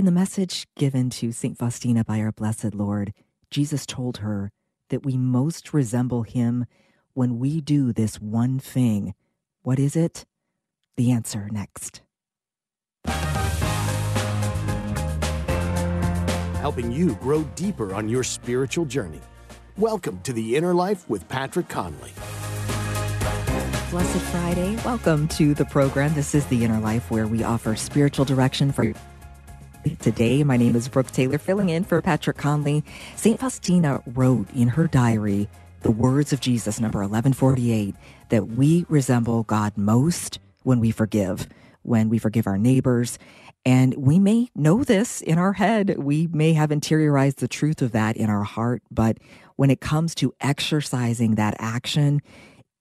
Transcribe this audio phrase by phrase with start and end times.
[0.00, 1.58] In the message given to St.
[1.58, 3.12] Faustina by our Blessed Lord,
[3.50, 4.50] Jesus told her
[4.88, 6.64] that we most resemble him
[7.12, 9.12] when we do this one thing.
[9.60, 10.24] What is it?
[10.96, 12.00] The answer next.
[16.62, 19.20] Helping you grow deeper on your spiritual journey.
[19.76, 22.12] Welcome to the Inner Life with Patrick Conley.
[23.90, 24.76] Blessed Friday.
[24.82, 26.14] Welcome to the program.
[26.14, 28.94] This is the Inner Life where we offer spiritual direction for
[30.00, 32.84] Today, my name is Brooke Taylor, filling in for Patrick Conley.
[33.16, 33.40] St.
[33.40, 35.48] Faustina wrote in her diary
[35.80, 37.94] the words of Jesus, number 1148,
[38.28, 41.48] that we resemble God most when we forgive,
[41.80, 43.18] when we forgive our neighbors.
[43.64, 45.96] And we may know this in our head.
[45.98, 48.82] We may have interiorized the truth of that in our heart.
[48.90, 49.16] But
[49.56, 52.20] when it comes to exercising that action,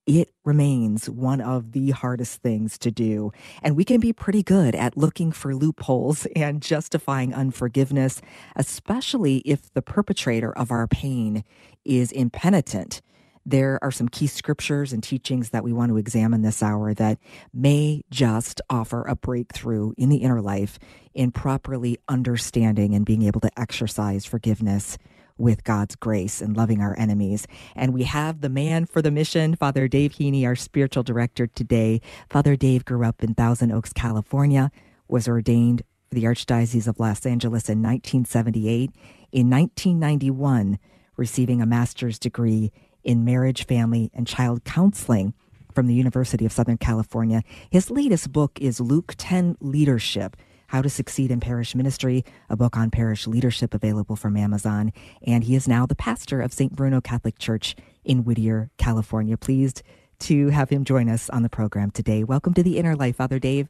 [0.10, 3.32] it remains one of the hardest things to do.
[3.62, 8.20] And we can be pretty good at looking for loopholes and justifying unforgiveness,
[8.56, 11.44] especially if the perpetrator of our pain
[11.86, 13.04] is impenitent.
[13.46, 17.20] There are some key scriptures and teachings that we want to examine this hour that
[17.54, 20.80] may just offer a breakthrough in the inner life
[21.14, 24.98] in properly understanding and being able to exercise forgiveness
[25.40, 27.48] with God's grace and loving our enemies.
[27.76, 32.02] And we have the man for the mission, Father Dave Heney, our spiritual director today.
[32.30, 34.70] Father Dave grew up in Thousand Oaks, California,
[35.08, 38.92] was ordained for the Archdiocese of Los Angeles in 1978.
[39.32, 40.78] In 1991,
[41.16, 42.72] receiving a master's degree
[43.04, 45.34] in marriage, family, and child counseling
[45.74, 47.44] from the University of Southern California.
[47.70, 50.36] His latest book is Luke 10 Leadership
[50.70, 54.94] how to Succeed in Parish Ministry, a book on parish leadership available from Amazon.
[55.26, 56.76] And he is now the pastor of St.
[56.76, 57.76] Bruno Catholic Church
[58.06, 59.36] in Whittier, California.
[59.36, 59.82] Pleased
[60.20, 62.24] to have him join us on the program today.
[62.24, 63.68] Welcome to the Inner Life, Father Dave.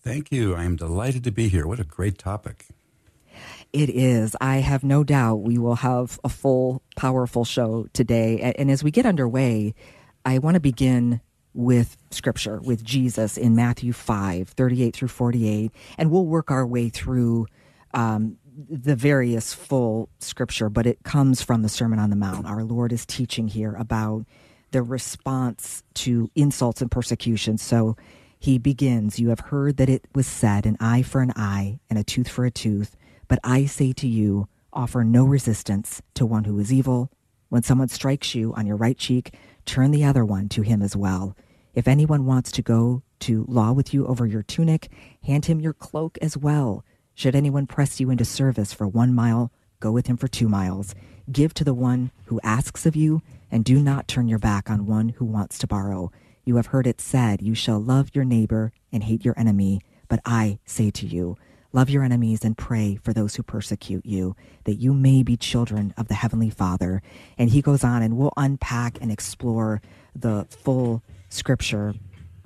[0.00, 0.56] Thank you.
[0.56, 1.64] I am delighted to be here.
[1.64, 2.66] What a great topic.
[3.72, 4.34] It is.
[4.40, 8.52] I have no doubt we will have a full, powerful show today.
[8.58, 9.74] And as we get underway,
[10.24, 11.20] I want to begin
[11.54, 15.70] with scripture, with Jesus in Matthew 5, 38 through 48.
[15.98, 17.46] And we'll work our way through
[17.94, 22.46] um, the various full scripture, but it comes from the Sermon on the Mount.
[22.46, 24.24] Our Lord is teaching here about
[24.70, 27.58] the response to insults and persecution.
[27.58, 27.96] So
[28.38, 31.98] he begins You have heard that it was said, an eye for an eye and
[31.98, 32.96] a tooth for a tooth.
[33.28, 37.10] But I say to you, offer no resistance to one who is evil.
[37.50, 40.96] When someone strikes you on your right cheek, turn the other one to him as
[40.96, 41.36] well.
[41.74, 44.90] If anyone wants to go to law with you over your tunic,
[45.24, 46.84] hand him your cloak as well.
[47.14, 50.94] Should anyone press you into service for one mile, go with him for two miles.
[51.30, 54.86] Give to the one who asks of you, and do not turn your back on
[54.86, 56.10] one who wants to borrow.
[56.44, 59.80] You have heard it said, You shall love your neighbor and hate your enemy.
[60.08, 61.36] But I say to you,
[61.74, 65.94] Love your enemies and pray for those who persecute you, that you may be children
[65.96, 67.00] of the Heavenly Father.
[67.38, 69.80] And he goes on, and we'll unpack and explore
[70.14, 71.94] the full scripture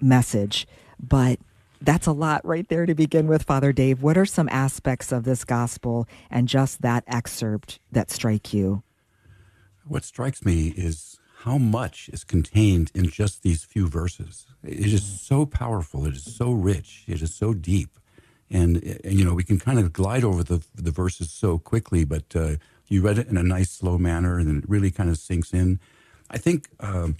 [0.00, 0.68] message.
[1.00, 1.40] But
[1.80, 4.00] that's a lot right there to begin with, Father Dave.
[4.00, 8.84] What are some aspects of this gospel and just that excerpt that strike you?
[9.84, 14.46] What strikes me is how much is contained in just these few verses.
[14.64, 16.06] It is so powerful.
[16.06, 17.04] It is so rich.
[17.06, 17.90] It is so deep
[18.50, 22.04] and, and you know we can kind of glide over the the verses so quickly,
[22.04, 22.56] but uh,
[22.88, 25.80] you read it in a nice slow manner, and it really kind of sinks in.
[26.30, 27.16] I think um,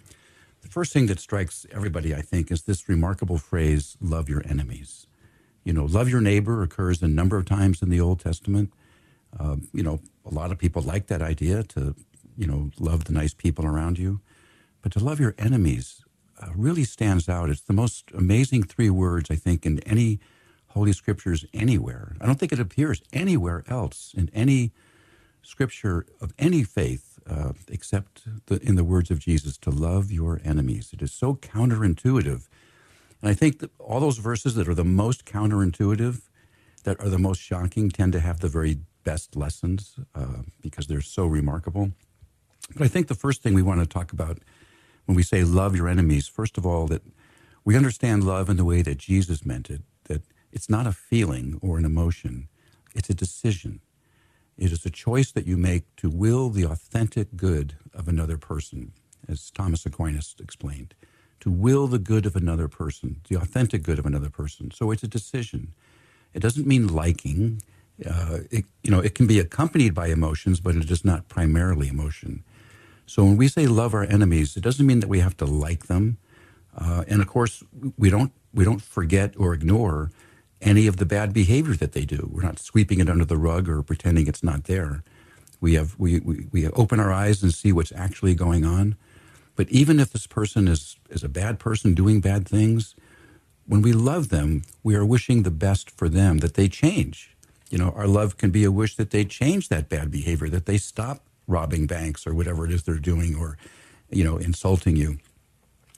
[0.63, 5.07] the first thing that strikes everybody, I think, is this remarkable phrase: "Love your enemies."
[5.65, 8.73] You know, love your neighbor occurs a number of times in the Old Testament.
[9.39, 11.97] Uh, you know, a lot of people like that idea to,
[12.37, 14.21] you know, love the nice people around you,
[14.81, 16.05] but to love your enemies
[16.41, 17.51] uh, really stands out.
[17.51, 20.21] It's the most amazing three words I think in any
[20.77, 22.15] Holy Scriptures anywhere.
[22.21, 24.73] I don't think it appears anywhere else in any
[25.41, 30.39] scripture of any faith uh, except the, in the words of Jesus to love your
[30.45, 30.91] enemies.
[30.93, 32.47] It is so counterintuitive.
[33.23, 36.21] And I think that all those verses that are the most counterintuitive,
[36.85, 41.01] that are the most shocking, tend to have the very best lessons uh, because they're
[41.01, 41.93] so remarkable.
[42.75, 44.41] But I think the first thing we want to talk about
[45.07, 47.03] when we say love your enemies, first of all, that
[47.65, 49.81] we understand love in the way that Jesus meant it,
[50.57, 52.49] it's not a feeling or an emotion,
[52.95, 53.79] it's a decision.
[54.57, 58.93] It is a choice that you make to will the authentic good of another person,
[59.29, 60.95] as Thomas Aquinas explained.
[61.41, 64.71] To will the good of another person, the authentic good of another person.
[64.71, 65.75] So it's a decision.
[66.33, 67.61] It doesn't mean liking.
[68.11, 71.89] Uh, it, you know, it can be accompanied by emotions, but it is not primarily
[71.89, 72.43] emotion.
[73.05, 75.87] So when we say love our enemies, it doesn't mean that we have to like
[75.87, 76.17] them.
[76.75, 77.63] Uh, and of course,
[77.99, 80.11] we don't we don't forget or ignore
[80.61, 82.29] any of the bad behavior that they do.
[82.33, 85.03] We're not sweeping it under the rug or pretending it's not there.
[85.61, 88.97] We have we, we, we open our eyes and see what's actually going on.
[89.55, 92.95] But even if this person is, is a bad person doing bad things,
[93.67, 97.35] when we love them, we are wishing the best for them, that they change.
[97.71, 100.67] You know, our love can be a wish that they change that bad behavior, that
[100.67, 103.57] they stop robbing banks or whatever it is they're doing or,
[104.11, 105.19] you know, insulting you.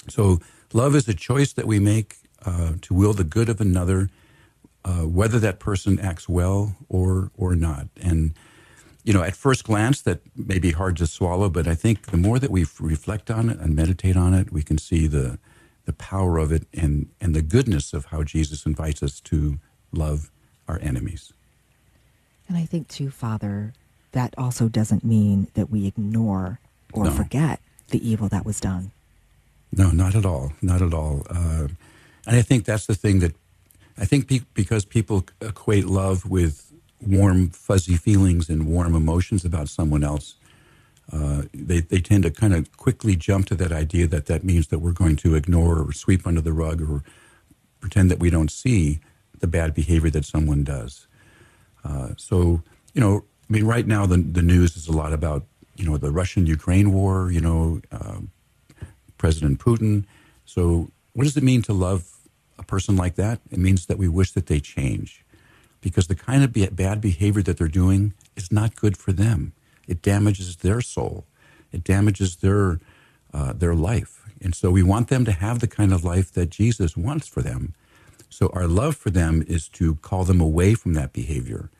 [0.08, 0.38] So
[0.72, 4.08] love is a choice that we make uh, to will the good of another,
[4.84, 7.88] uh, whether that person acts well or or not.
[8.00, 8.34] And
[9.04, 12.16] you know, at first glance, that may be hard to swallow, but I think the
[12.16, 15.38] more that we reflect on it and meditate on it, we can see the
[15.84, 19.58] the power of it and and the goodness of how Jesus invites us to
[19.92, 20.30] love
[20.66, 21.32] our enemies.
[22.48, 23.72] And I think too, Father,
[24.12, 26.60] that also doesn't mean that we ignore
[26.92, 27.10] or no.
[27.10, 28.90] forget the evil that was done.
[29.72, 30.52] No, not at all.
[30.62, 31.26] Not at all.
[31.28, 31.68] Uh,
[32.26, 33.34] and I think that's the thing that
[33.98, 39.68] I think pe- because people equate love with warm, fuzzy feelings and warm emotions about
[39.68, 40.36] someone else,
[41.12, 44.68] uh, they, they tend to kind of quickly jump to that idea that that means
[44.68, 47.02] that we're going to ignore or sweep under the rug or
[47.80, 49.00] pretend that we don't see
[49.40, 51.06] the bad behavior that someone does.
[51.84, 52.62] Uh, so,
[52.92, 55.44] you know, I mean, right now the, the news is a lot about,
[55.76, 58.18] you know, the Russian Ukraine war, you know, uh,
[59.16, 60.04] President Putin.
[60.44, 62.17] So, what does it mean to love
[62.68, 63.40] person like that?
[63.50, 65.24] It means that we wish that they change
[65.80, 69.52] because the kind of bad behavior that they're doing is not good for them.
[69.88, 71.26] It damages their soul,
[71.72, 72.78] it damages their,
[73.34, 74.14] uh, their life.
[74.40, 77.42] And so, we want them to have the kind of life that Jesus wants for
[77.42, 77.74] them.
[78.30, 81.70] So, our love for them is to call them away from that behavior.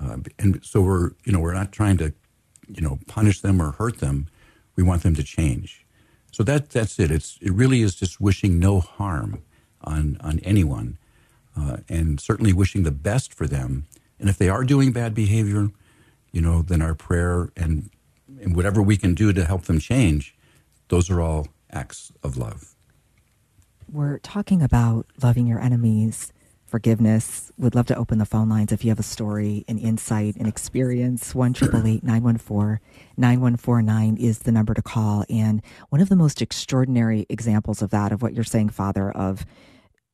[0.00, 2.12] Uh, and so we're, you know, we're not trying to,
[2.68, 4.28] you know, punish them or hurt them.
[4.76, 5.86] We want them to change.
[6.32, 7.10] So that that's it.
[7.10, 9.42] It's it really is just wishing no harm
[9.82, 10.98] on on anyone,
[11.56, 13.86] uh, and certainly wishing the best for them.
[14.18, 15.68] And if they are doing bad behavior,
[16.32, 17.90] you know, then our prayer and
[18.40, 20.34] and whatever we can do to help them change,
[20.88, 22.74] those are all acts of love.
[23.90, 26.32] We're talking about loving your enemies
[26.66, 27.52] forgiveness.
[27.58, 30.46] Would love to open the phone lines if you have a story, an insight, an
[30.46, 31.34] experience.
[31.34, 31.54] 1
[32.02, 32.80] 914
[33.16, 35.24] 9149 is the number to call.
[35.30, 39.46] And one of the most extraordinary examples of that, of what you're saying, Father, of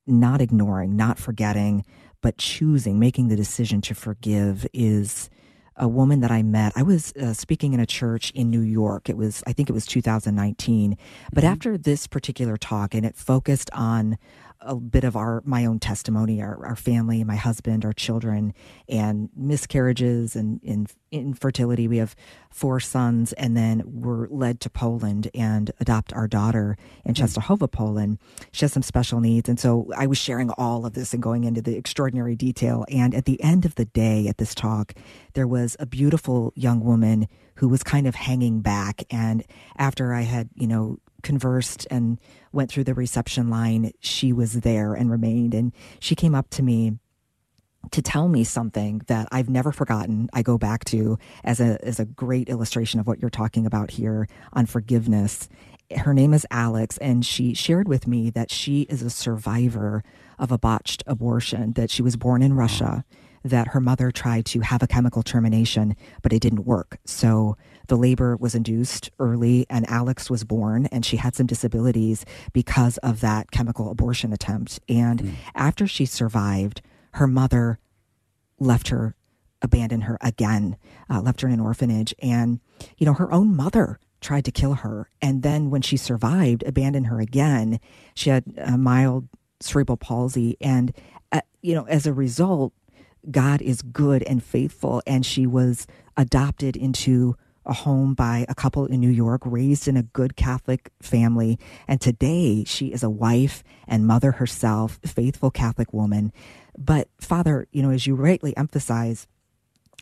[0.07, 1.85] not ignoring, not forgetting,
[2.21, 5.31] but choosing, making the decision to forgive is
[5.77, 6.73] a woman that I met.
[6.77, 9.09] I was uh, speaking in a church in New York.
[9.09, 10.97] It was, I think it was 2019.
[11.33, 11.53] But mm-hmm.
[11.53, 14.19] after this particular talk, and it focused on
[14.65, 18.55] a bit of our my own testimony, our, our family, my husband, our children,
[18.89, 21.89] and miscarriages and, and infertility.
[21.89, 22.17] We have
[22.51, 27.23] four sons, and then we're led to Poland and adopt our daughter in hmm.
[27.23, 28.19] Częstochowa, Poland.
[28.53, 31.45] She has some special needs, and so I was sharing all of this and going
[31.45, 32.85] into the extraordinary detail.
[32.89, 34.95] And at the end of the day, at this talk,
[35.35, 39.05] there was a beautiful young woman who was kind of hanging back.
[39.11, 39.45] And
[39.77, 42.19] after I had, you know, conversed and
[42.53, 45.55] went through the reception line, she was there and remained.
[45.55, 46.99] And she came up to me
[47.91, 50.31] to tell me something that I've never forgotten.
[50.33, 53.93] I go back to as a as a great illustration of what you're talking about
[53.93, 55.49] here on forgiveness.
[55.97, 60.03] Her name is Alex, and she shared with me that she is a survivor
[60.39, 61.73] of a botched abortion.
[61.73, 63.05] That she was born in Russia.
[63.45, 66.99] That her mother tried to have a chemical termination, but it didn't work.
[67.05, 67.57] So
[67.89, 72.99] the labor was induced early and Alex was born and she had some disabilities because
[72.99, 74.81] of that chemical abortion attempt.
[74.89, 75.35] And mm.
[75.55, 77.79] after she survived, her mother
[78.59, 79.15] left her,
[79.61, 80.77] abandoned her again,
[81.11, 82.15] uh, left her in an orphanage.
[82.21, 82.61] And,
[82.97, 85.11] you know, her own mother tried to kill her.
[85.21, 87.81] And then when she survived, abandoned her again.
[88.15, 89.29] She had a mild
[89.61, 90.57] cerebral palsy.
[90.61, 90.95] And,
[91.33, 92.73] uh, you know, as a result,
[93.31, 95.03] God is good and faithful.
[95.07, 95.87] And she was
[96.17, 100.91] adopted into a home by a couple in New York, raised in a good Catholic
[101.01, 101.59] family.
[101.87, 106.33] And today she is a wife and mother herself, faithful Catholic woman.
[106.77, 109.27] But, Father, you know, as you rightly emphasize,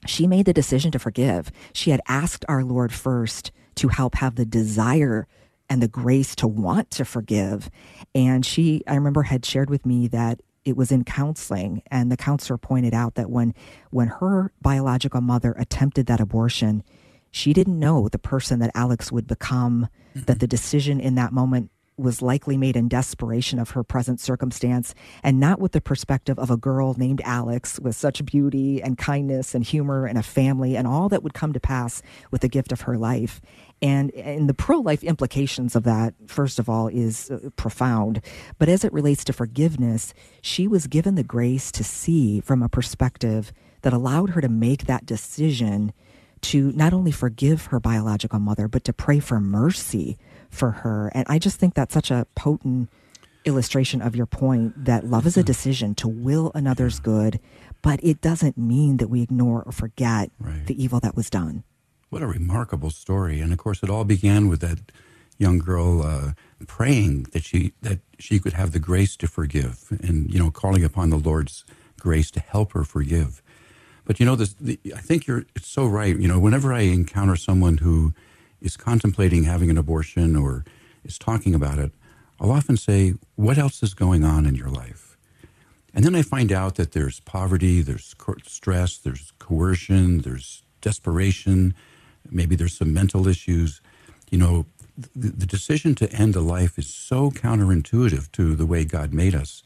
[0.06, 1.50] she made the decision to forgive.
[1.72, 5.26] She had asked our Lord first to help have the desire
[5.68, 7.70] and the grace to want to forgive.
[8.14, 12.16] And she, I remember, had shared with me that it was in counseling and the
[12.16, 13.54] counselor pointed out that when
[13.90, 16.82] when her biological mother attempted that abortion
[17.30, 20.25] she didn't know the person that Alex would become, mm-hmm.
[20.25, 21.70] that the decision in that moment
[22.00, 26.50] was likely made in desperation of her present circumstance and not with the perspective of
[26.50, 30.87] a girl named Alex with such beauty and kindness and humor and a family and
[30.87, 33.40] all that would come to pass with the gift of her life.
[33.82, 38.22] And, and the pro life implications of that, first of all, is uh, profound.
[38.58, 42.68] But as it relates to forgiveness, she was given the grace to see from a
[42.68, 45.92] perspective that allowed her to make that decision
[46.42, 50.18] to not only forgive her biological mother, but to pray for mercy
[50.50, 51.11] for her.
[51.14, 52.88] And I just think that's such a potent
[53.44, 57.40] illustration of your point that love is a decision to will another's good,
[57.82, 60.66] but it doesn't mean that we ignore or forget right.
[60.66, 61.64] the evil that was done.
[62.11, 63.40] What a remarkable story.
[63.40, 64.92] And of course, it all began with that
[65.40, 66.32] young girl uh,
[66.66, 70.85] praying that she that she could have the grace to forgive and you know calling
[70.85, 71.64] upon the lord's
[71.99, 73.42] grace to help her forgive
[74.10, 76.80] but you know this the, i think you're it's so right you know whenever i
[76.80, 78.12] encounter someone who
[78.60, 80.64] is contemplating having an abortion or
[81.04, 81.92] is talking about it,
[82.40, 85.16] I'll often say, What else is going on in your life?
[85.92, 88.14] And then I find out that there's poverty, there's
[88.44, 91.74] stress, there's coercion, there's desperation,
[92.30, 93.80] maybe there's some mental issues.
[94.30, 94.66] You know,
[95.16, 99.34] the, the decision to end a life is so counterintuitive to the way God made
[99.34, 99.64] us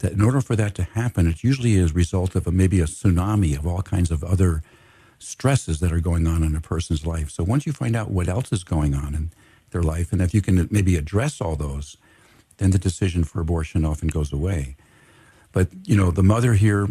[0.00, 2.80] that in order for that to happen, it usually is a result of a, maybe
[2.80, 4.62] a tsunami of all kinds of other
[5.18, 7.30] stresses that are going on in a person's life.
[7.30, 9.30] So once you find out what else is going on in
[9.70, 11.96] their life, and if you can maybe address all those,
[12.56, 14.76] then the decision for abortion often goes away.
[15.52, 16.88] But you know, the mother here,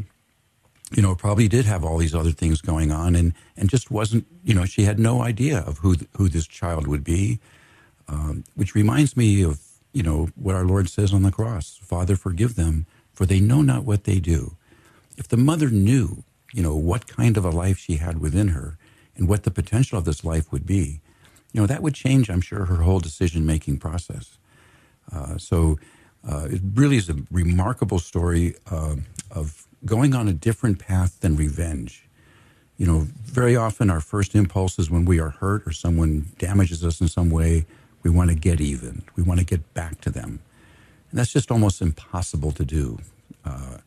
[0.92, 4.26] you know, probably did have all these other things going on, and and just wasn't,
[4.44, 7.40] you know, she had no idea of who who this child would be,
[8.08, 9.62] um, which reminds me of
[9.94, 12.86] you know what our Lord says on the cross: "Father, forgive them,
[13.20, 14.56] for they know not what they do."
[15.18, 16.24] If the mother knew
[16.54, 18.78] you know, what kind of a life she had within her
[19.16, 21.02] and what the potential of this life would be,
[21.54, 24.38] you know, that would change, I'm sure, her whole decision making process.
[25.12, 25.80] Uh, so
[26.28, 28.96] uh, it really is a remarkable story uh,
[29.32, 32.08] of going on a different path than revenge.
[32.78, 36.84] You know, very often our first impulse is when we are hurt or someone damages
[36.84, 37.66] us in some way,
[38.04, 39.04] we want to get even.
[39.16, 40.40] We want to get back to them.
[41.10, 43.00] And that's just almost impossible to do.
[43.46, 43.78] Uh,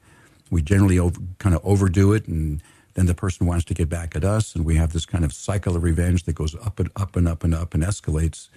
[0.50, 2.62] we generally over, kind of overdo it and
[2.94, 5.32] then the person wants to get back at us and we have this kind of
[5.32, 8.48] cycle of revenge that goes up and up and up and up and escalates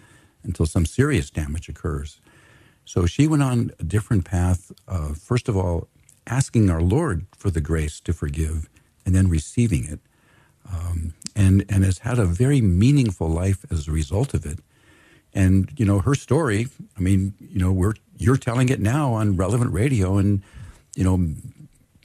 [0.44, 2.20] until some serious damage occurs.
[2.84, 5.88] So she went on a different path uh, first of all
[6.28, 8.68] asking our lord for the grace to forgive
[9.06, 10.00] and then receiving it.
[10.72, 14.60] Um, and and has had a very meaningful life as a result of it
[15.36, 19.36] and you know her story i mean you know we're you're telling it now on
[19.36, 20.42] relevant radio and
[20.96, 21.36] you know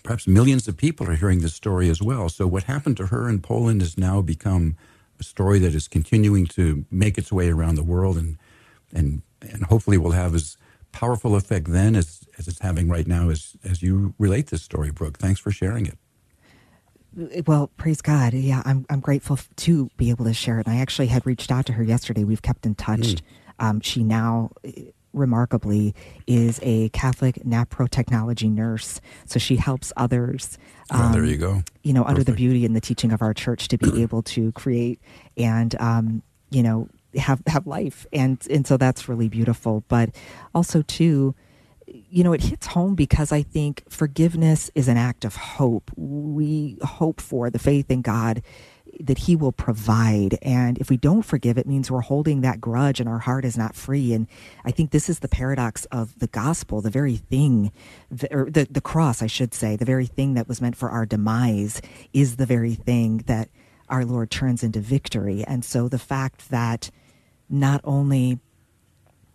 [0.02, 2.28] perhaps millions of people are hearing this story as well.
[2.28, 4.76] So what happened to her in Poland has now become
[5.18, 8.38] a story that is continuing to make its way around the world and
[8.92, 10.56] and and hopefully will have as
[10.92, 14.90] powerful effect then as, as it's having right now as as you relate this story,
[14.90, 15.18] Brooke.
[15.18, 15.98] Thanks for sharing it.
[17.46, 18.32] Well, praise God.
[18.32, 20.66] Yeah, I'm I'm grateful to be able to share it.
[20.66, 22.24] And I actually had reached out to her yesterday.
[22.24, 23.00] We've kept in touch.
[23.00, 23.20] Mm.
[23.58, 24.50] Um, she now
[25.12, 25.94] remarkably,
[26.26, 29.00] is a Catholic napro technology nurse.
[29.26, 30.58] So she helps others.
[30.90, 31.62] Um, oh, there you go.
[31.82, 32.18] You know, Perfect.
[32.18, 35.00] under the beauty and the teaching of our church to be able to create
[35.36, 39.82] and, um, you know, have have life, and and so that's really beautiful.
[39.88, 40.10] But
[40.54, 41.34] also too,
[41.90, 45.90] you know, it hits home because I think forgiveness is an act of hope.
[45.96, 48.42] We hope for the faith in God
[48.98, 50.38] that he will provide.
[50.42, 53.56] And if we don't forgive, it means we're holding that grudge and our heart is
[53.56, 54.12] not free.
[54.12, 54.26] And
[54.64, 57.72] I think this is the paradox of the gospel, the very thing,
[58.30, 61.06] or the, the cross, I should say, the very thing that was meant for our
[61.06, 61.80] demise
[62.12, 63.48] is the very thing that
[63.88, 65.44] our Lord turns into victory.
[65.44, 66.90] And so the fact that
[67.48, 68.38] not only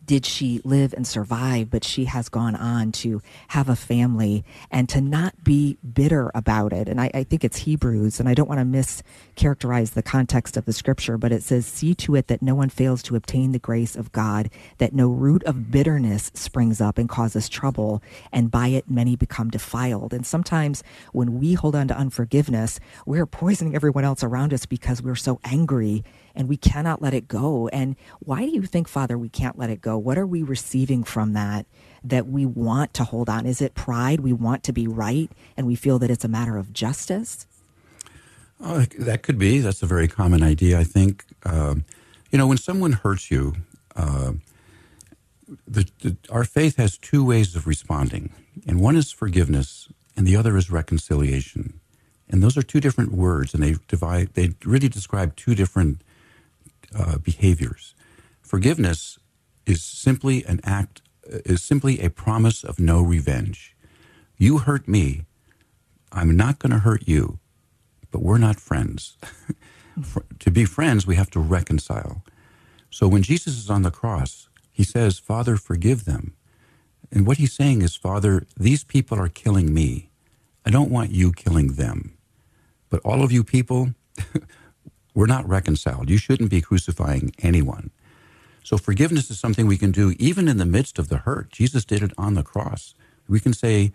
[0.06, 4.88] did she live and survive, but she has gone on to have a family and
[4.90, 6.88] to not be bitter about it.
[6.88, 9.04] And I, I, think it's Hebrews, and I don't want to
[9.36, 12.70] mischaracterize the context of the scripture, but it says, See to it that no one
[12.70, 17.10] fails to obtain the grace of God, that no root of bitterness springs up and
[17.10, 20.14] causes trouble, and by it many become defiled.
[20.14, 25.02] And sometimes when we hold on to unforgiveness, we're poisoning everyone else around us because
[25.02, 26.04] we're so angry
[26.36, 27.68] and we cannot let it go.
[27.70, 29.98] And why do you think, Father, we can't let it go?
[29.98, 31.66] What are we receiving from that
[32.04, 33.46] that we want to hold on?
[33.46, 34.20] Is it pride?
[34.20, 37.48] We want to be right and we feel that it's a matter of justice?
[38.62, 39.60] Uh, that could be.
[39.60, 41.26] That's a very common idea, I think.
[41.44, 41.76] Uh,
[42.32, 43.56] you know, when someone hurts you,
[43.96, 44.34] uh,
[45.68, 48.34] the, the, our faith has two ways of responding,
[48.68, 51.80] and one is forgiveness, and the other is reconciliation.
[52.30, 54.34] And those are two different words, and they divide.
[54.34, 56.02] They really describe two different
[56.94, 57.96] uh, behaviors.
[58.42, 59.18] Forgiveness
[59.66, 63.76] is simply an act, is simply a promise of no revenge.
[64.38, 65.24] You hurt me,
[66.12, 67.40] I'm not going to hurt you,
[68.12, 69.18] but we're not friends.
[70.40, 72.24] to be friends, we have to reconcile.
[72.90, 76.34] So when Jesus is on the cross, he says, Father, forgive them.
[77.12, 80.10] And what he's saying is, Father, these people are killing me.
[80.66, 82.18] I don't want you killing them.
[82.90, 83.94] But all of you people,
[85.16, 86.10] we're not reconciled.
[86.10, 87.90] You shouldn't be crucifying anyone.
[88.64, 91.50] So forgiveness is something we can do even in the midst of the hurt.
[91.52, 92.94] Jesus did it on the cross.
[93.28, 93.94] We can say,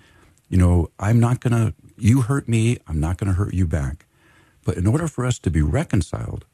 [0.48, 3.66] you know, I'm not going to, you hurt me, I'm not going to hurt you
[3.66, 4.06] back.
[4.64, 6.44] But in order for us to be reconciled,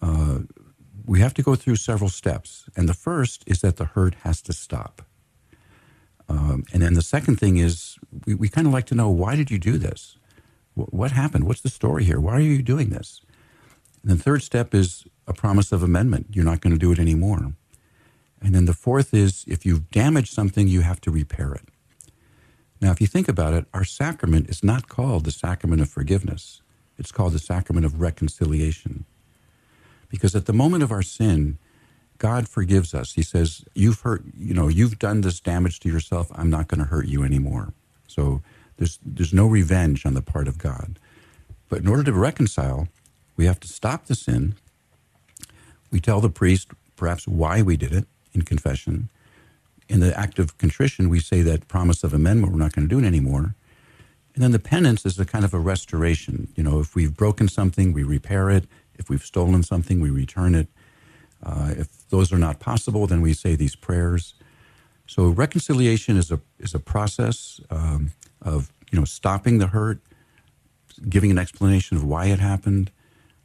[0.00, 0.40] uh,
[1.06, 2.64] we have to go through several steps.
[2.76, 5.02] And the first is that the hurt has to stop.
[6.28, 9.36] Um, and then the second thing is we, we kind of like to know why
[9.36, 10.16] did you do this?
[10.76, 11.44] W- what happened?
[11.44, 12.18] What's the story here?
[12.18, 13.20] Why are you doing this?
[14.04, 16.26] And the third step is a promise of amendment.
[16.32, 17.54] You're not going to do it anymore.
[18.42, 21.64] And then the fourth is if you've damaged something, you have to repair it.
[22.80, 26.60] Now, if you think about it, our sacrament is not called the sacrament of forgiveness.
[26.98, 29.06] It's called the sacrament of reconciliation.
[30.10, 31.56] Because at the moment of our sin,
[32.18, 33.14] God forgives us.
[33.14, 36.30] He says, You've hurt, you know, you've done this damage to yourself.
[36.34, 37.72] I'm not going to hurt you anymore.
[38.06, 38.42] So
[38.76, 40.98] there's, there's no revenge on the part of God.
[41.70, 42.88] But in order to reconcile,
[43.36, 44.54] we have to stop the sin.
[45.90, 49.10] We tell the priest perhaps why we did it in confession.
[49.88, 52.94] In the act of contrition, we say that promise of amendment, we're not going to
[52.94, 53.54] do it anymore.
[54.34, 56.48] And then the penance is a kind of a restoration.
[56.56, 58.64] You know, if we've broken something, we repair it.
[58.96, 60.68] If we've stolen something, we return it.
[61.42, 64.34] Uh, if those are not possible, then we say these prayers.
[65.06, 70.00] So reconciliation is a is a process um, of you know stopping the hurt,
[71.08, 72.90] giving an explanation of why it happened,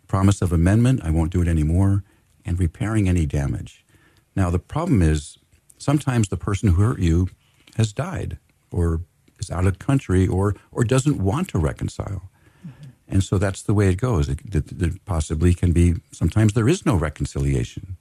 [0.10, 2.04] promise of amendment, I won't do it anymore,
[2.44, 3.86] and repairing any damage.
[4.36, 5.38] Now the problem is
[5.78, 7.30] sometimes the person who hurt you
[7.78, 8.38] has died
[8.72, 9.02] or
[9.40, 12.30] is out of country or or doesn't want to reconcile.
[12.68, 12.90] Mm-hmm.
[13.08, 14.28] And so that's the way it goes.
[14.28, 17.98] It, it, possibly can be, sometimes there is no reconciliation,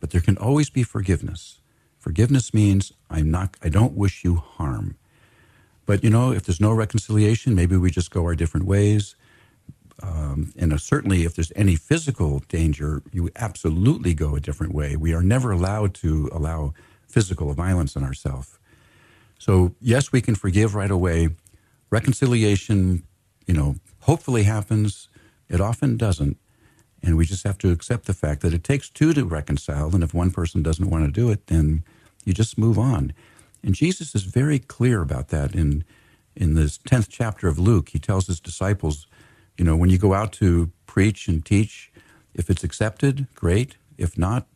[0.00, 1.60] but there can always be forgiveness.
[1.98, 4.96] Forgiveness means I'm not, I don't wish you harm.
[5.86, 9.14] But, you know, if there's no reconciliation, maybe we just go our different ways.
[10.02, 14.96] Um, and uh, certainly, if there's any physical danger, you absolutely go a different way.
[14.96, 16.74] We are never allowed to allow
[17.08, 18.58] physical violence on ourselves.
[19.38, 21.30] So, yes, we can forgive right away.
[21.90, 23.02] Reconciliation,
[23.46, 25.08] you know, hopefully happens.
[25.48, 26.36] It often doesn't.
[27.02, 29.94] And we just have to accept the fact that it takes two to reconcile.
[29.94, 31.84] And if one person doesn't want to do it, then
[32.24, 33.12] you just move on.
[33.62, 35.84] And Jesus is very clear about that in,
[36.36, 37.90] in this 10th chapter of Luke.
[37.90, 39.06] He tells his disciples,
[39.58, 41.92] you know, when you go out to preach and teach,
[42.34, 43.76] if it's accepted, great.
[43.98, 44.46] If not,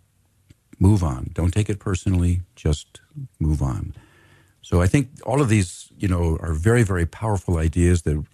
[0.78, 1.30] move on.
[1.34, 3.00] Don't take it personally, just
[3.40, 3.94] move on.
[4.62, 8.24] So I think all of these, you know, are very, very powerful ideas that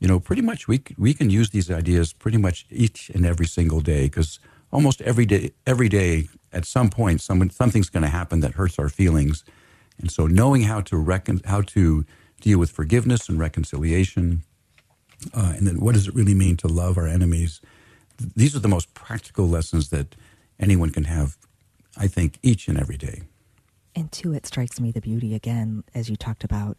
[0.00, 3.46] you know, pretty much we we can use these ideas pretty much each and every
[3.46, 4.38] single day because
[4.72, 8.78] almost every day every day at some point someone something's going to happen that hurts
[8.78, 9.44] our feelings,
[9.98, 12.04] and so knowing how to reckon how to
[12.40, 14.44] deal with forgiveness and reconciliation,
[15.34, 17.60] uh, and then what does it really mean to love our enemies?
[18.36, 20.14] These are the most practical lessons that
[20.58, 21.36] anyone can have,
[21.96, 23.22] I think, each and every day.
[23.94, 26.76] And two, it strikes me the beauty again, as you talked about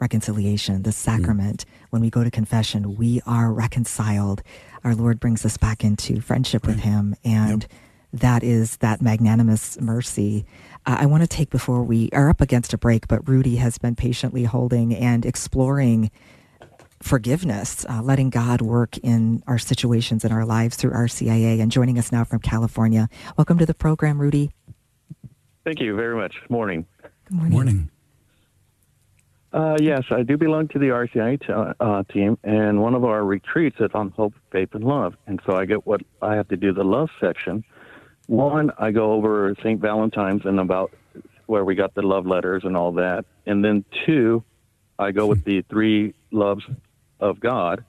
[0.00, 1.64] reconciliation, the sacrament.
[1.64, 1.68] Mm.
[1.90, 4.42] When we go to confession, we are reconciled.
[4.84, 6.74] Our Lord brings us back into friendship right.
[6.74, 7.14] with Him.
[7.24, 7.70] And yep.
[8.14, 10.44] that is that magnanimous mercy.
[10.84, 13.78] Uh, I want to take before we are up against a break, but Rudy has
[13.78, 16.10] been patiently holding and exploring
[17.02, 21.98] forgiveness, uh, letting God work in our situations and our lives through RCIA, and joining
[21.98, 23.08] us now from California.
[23.36, 24.52] Welcome to the program, Rudy.
[25.64, 26.36] Thank you very much.
[26.48, 26.86] Morning.
[27.24, 27.52] Good morning.
[27.52, 27.90] Morning.
[29.52, 33.22] Uh, yes, I do belong to the RCI t- uh, team, and one of our
[33.22, 35.14] retreats is on hope, faith, and love.
[35.26, 37.62] And so I get what I have to do the love section.
[38.28, 39.78] One, I go over St.
[39.78, 40.92] Valentine's and about
[41.46, 43.26] where we got the love letters and all that.
[43.44, 44.42] And then two,
[44.98, 46.64] I go with the three loves
[47.22, 47.84] of God.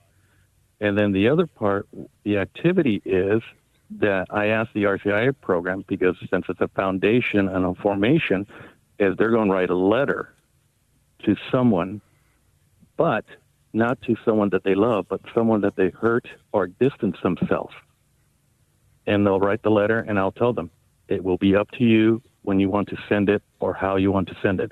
[0.79, 1.87] And then the other part,
[2.23, 3.41] the activity is
[3.99, 8.47] that I ask the RCIA program because since it's a foundation and a formation,
[8.99, 10.33] is they're going to write a letter
[11.25, 12.01] to someone,
[12.97, 13.25] but
[13.73, 17.73] not to someone that they love, but someone that they hurt or distance themselves.
[19.07, 20.69] And they'll write the letter, and I'll tell them
[21.07, 24.11] it will be up to you when you want to send it or how you
[24.11, 24.71] want to send it.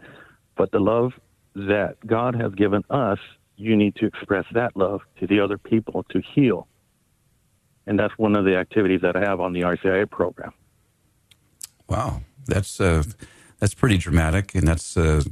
[0.55, 1.13] But the love
[1.55, 3.19] that God has given us,
[3.61, 6.67] you need to express that love to the other people to heal.
[7.87, 10.53] And that's one of the activities that I have on the RCIA program.
[11.87, 12.21] Wow.
[12.47, 13.03] that's uh,
[13.59, 15.23] that's pretty dramatic, and that's uh,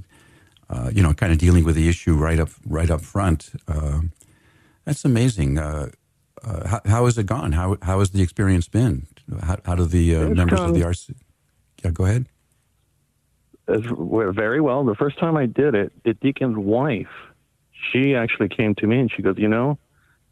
[0.70, 3.52] uh, you know kind of dealing with the issue right up right up front.
[3.68, 4.02] Uh,
[4.86, 5.58] that's amazing.
[5.58, 5.90] Uh,
[6.44, 7.52] uh, how, how has it gone?
[7.54, 9.08] How how has the experience been?
[9.42, 11.16] How, how do the uh, members of the RC?
[11.84, 12.26] Yeah, go ahead.
[13.68, 14.84] Very well.
[14.84, 17.08] The first time I did it, the deacon's wife,
[17.92, 19.78] she actually came to me and she goes, you know,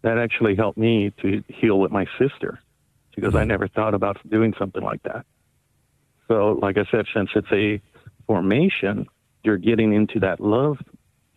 [0.02, 2.60] that actually helped me to heal with my sister.
[3.16, 3.50] She goes, I mm-hmm.
[3.50, 5.26] never thought about doing something like that.
[6.28, 7.82] So, like I said, since it's a
[8.26, 9.08] formation,
[9.44, 10.78] you're getting into that love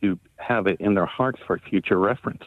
[0.03, 2.43] to have it in their hearts for future reference.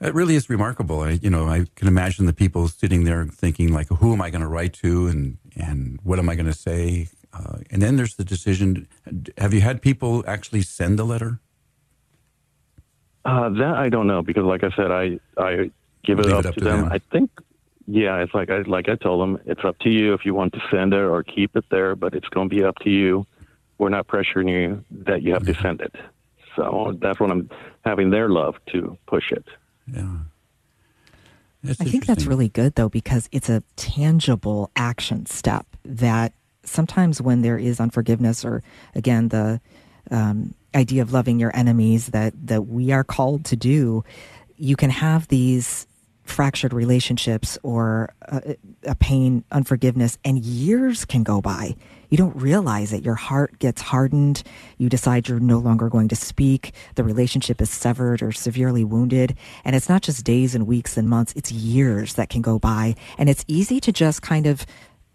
[0.00, 1.00] It really is remarkable.
[1.00, 4.30] I, you know, I can imagine the people sitting there thinking, like, who am I
[4.30, 7.08] going to write to, and and what am I going to say?
[7.32, 8.88] Uh, and then there's the decision.
[9.38, 11.40] Have you had people actually send a letter?
[13.24, 15.70] Uh, that I don't know because, like I said, I I
[16.04, 16.86] give it, Leave up, to them.
[16.90, 17.30] I think,
[17.86, 20.54] yeah, it's like I like I told them, it's up to you if you want
[20.54, 23.26] to send it or keep it there, but it's going to be up to you.
[23.78, 25.94] We're not pressuring you that you have to send it.
[26.56, 27.48] So that's what I'm
[27.84, 29.44] having their love to push it.
[29.86, 30.16] Yeah.
[31.62, 36.32] That's I think that's really good though because it's a tangible action step that
[36.70, 38.62] sometimes when there is unforgiveness or
[38.94, 39.60] again the
[40.10, 44.04] um, idea of loving your enemies that that we are called to do,
[44.56, 45.86] you can have these
[46.30, 51.74] fractured relationships or a, a pain, unforgiveness, and years can go by.
[52.08, 53.04] You don't realize it.
[53.04, 54.42] Your heart gets hardened.
[54.78, 56.72] You decide you're no longer going to speak.
[56.94, 59.36] The relationship is severed or severely wounded.
[59.64, 62.94] And it's not just days and weeks and months, it's years that can go by.
[63.18, 64.66] And it's easy to just kind of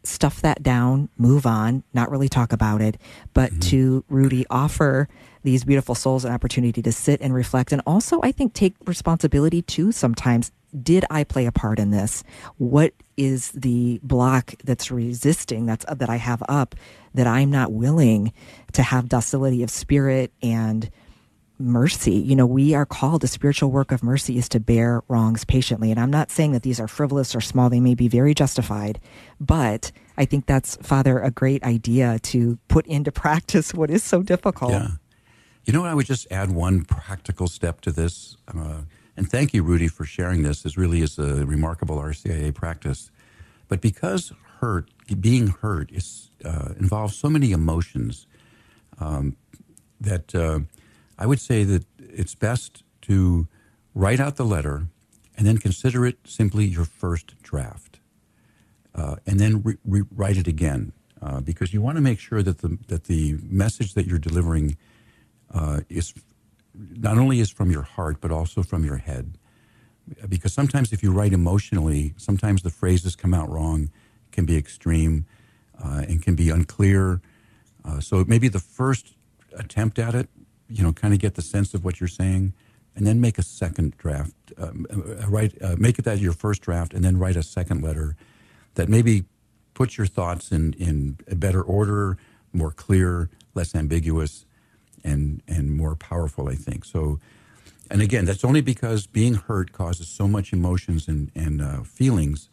[0.08, 2.98] stuff that down, move on, not really talk about it,
[3.34, 3.60] but mm-hmm.
[3.60, 5.08] to Rudy offer
[5.44, 9.62] these beautiful souls an opportunity to sit and reflect and also I think take responsibility
[9.62, 10.52] too sometimes.
[10.82, 12.24] Did I play a part in this?
[12.58, 16.76] What is the block that's resisting that's that I have up
[17.14, 18.34] that I'm not willing
[18.74, 20.90] to have docility of spirit and
[21.58, 22.14] mercy.
[22.14, 25.92] You know, we are called, the spiritual work of mercy is to bear wrongs patiently.
[25.92, 29.00] And I'm not saying that these are frivolous or small, they may be very justified,
[29.40, 34.22] but I think that's, Father, a great idea to put into practice what is so
[34.22, 34.72] difficult.
[34.72, 34.88] Yeah.
[35.66, 35.90] You know what?
[35.90, 38.38] I would just add one practical step to this.
[38.48, 38.82] Uh,
[39.18, 40.62] and thank you, Rudy, for sharing this.
[40.62, 43.10] This really is a remarkable RCIA practice.
[43.68, 48.28] But because hurt, being hurt, is, uh, involves so many emotions
[49.00, 49.36] um,
[50.00, 50.60] that uh,
[51.18, 53.48] I would say that it's best to
[53.94, 54.88] write out the letter
[55.38, 58.00] and then consider it simply your first draft.
[58.94, 62.42] Uh, and then re- re- write it again uh, because you want to make sure
[62.42, 64.78] that the, that the message that you're delivering
[65.54, 66.14] uh, is
[66.74, 69.38] not only is from your heart but also from your head
[70.30, 73.90] because sometimes if you write emotionally sometimes the phrases come out wrong
[74.32, 75.26] can be extreme
[75.84, 77.22] uh, and can be unclear
[77.84, 79.16] uh, so maybe the first
[79.58, 80.30] attempt at it
[80.70, 82.54] you know kind of get the sense of what you're saying
[82.96, 86.62] and then make a second draft um, uh, write uh, make it that your first
[86.62, 88.16] draft and then write a second letter
[88.76, 89.26] that maybe
[89.74, 92.18] puts your thoughts in in a better order
[92.54, 94.46] more clear less ambiguous
[95.04, 96.86] and and more powerful i think.
[96.86, 97.20] So
[97.90, 102.50] and again that's only because being hurt causes so much emotions and and uh, feelings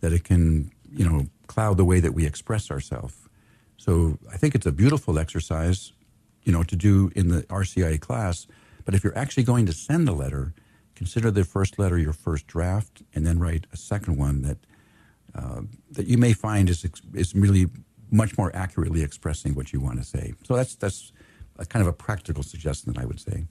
[0.00, 3.28] that it can you know cloud the way that we express ourselves
[3.76, 5.92] so i think it's a beautiful exercise
[6.46, 8.46] you know to do in the rcia class
[8.84, 10.54] but if you're actually going to send a letter
[10.94, 14.58] consider the first letter your first draft and then write a second one that
[15.34, 17.66] uh, that you may find is is really
[18.10, 20.32] much more accurately expressing what you want to say.
[20.44, 21.12] So that's that's
[21.58, 23.46] a kind of a practical suggestion that i would say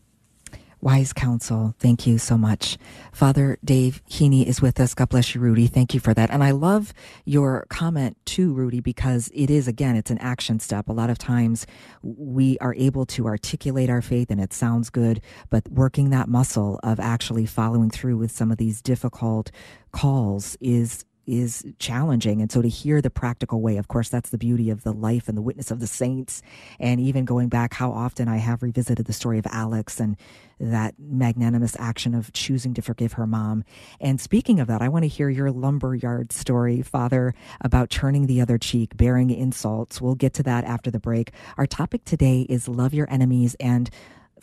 [0.85, 1.73] Wise counsel.
[1.79, 2.77] Thank you so much.
[3.11, 4.93] Father Dave Heney is with us.
[4.93, 5.65] God bless you, Rudy.
[5.65, 6.29] Thank you for that.
[6.29, 6.93] And I love
[7.25, 10.87] your comment too, Rudy, because it is, again, it's an action step.
[10.87, 11.65] A lot of times
[12.03, 16.79] we are able to articulate our faith and it sounds good, but working that muscle
[16.83, 19.49] of actually following through with some of these difficult
[19.91, 22.41] calls is is challenging.
[22.41, 25.27] And so to hear the practical way, of course, that's the beauty of the life
[25.27, 26.41] and the witness of the saints.
[26.79, 30.17] And even going back, how often I have revisited the story of Alex and
[30.59, 33.63] that magnanimous action of choosing to forgive her mom.
[33.99, 38.41] And speaking of that, I want to hear your lumberyard story, Father, about turning the
[38.41, 39.99] other cheek, bearing insults.
[39.99, 41.31] We'll get to that after the break.
[41.57, 43.89] Our topic today is love your enemies and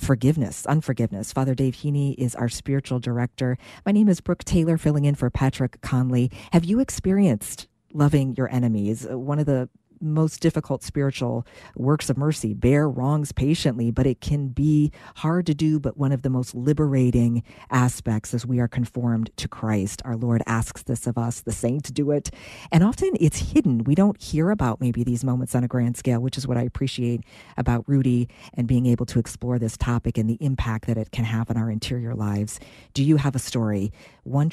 [0.03, 1.33] forgiveness, unforgiveness.
[1.33, 3.57] Father Dave Heney is our spiritual director.
[3.87, 6.31] My name is Brooke Taylor, filling in for Patrick Conley.
[6.53, 9.07] Have you experienced loving your enemies?
[9.09, 9.69] One of the
[10.03, 15.55] most difficult spiritual works of mercy, bear wrongs patiently, but it can be hard to
[15.55, 20.03] do, but one of the most liberating aspects as we are conformed to Christ.
[20.05, 22.31] Our Lord asks this of us, the saints do it.
[22.71, 23.85] And often it's hidden.
[23.85, 26.63] We don't hear about maybe these moments on a grand scale, which is what I
[26.63, 27.23] appreciate
[27.57, 31.25] about Rudy and being able to explore this topic and the impact that it can
[31.25, 32.59] have on our interior lives.
[32.95, 33.93] Do you have a story?
[34.25, 34.51] 1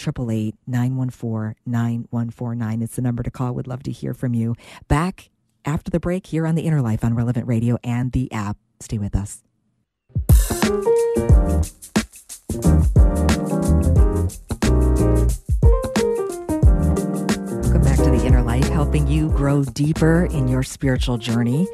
[0.68, 3.54] 914 9149 is the number to call.
[3.54, 4.56] Would love to hear from you.
[4.88, 5.30] Back
[5.65, 8.58] after the break here on The Inner Life on Relevant Radio and the app.
[8.80, 9.43] Stay with us.
[17.62, 21.67] Welcome back to The Inner Life, helping you grow deeper in your spiritual journey.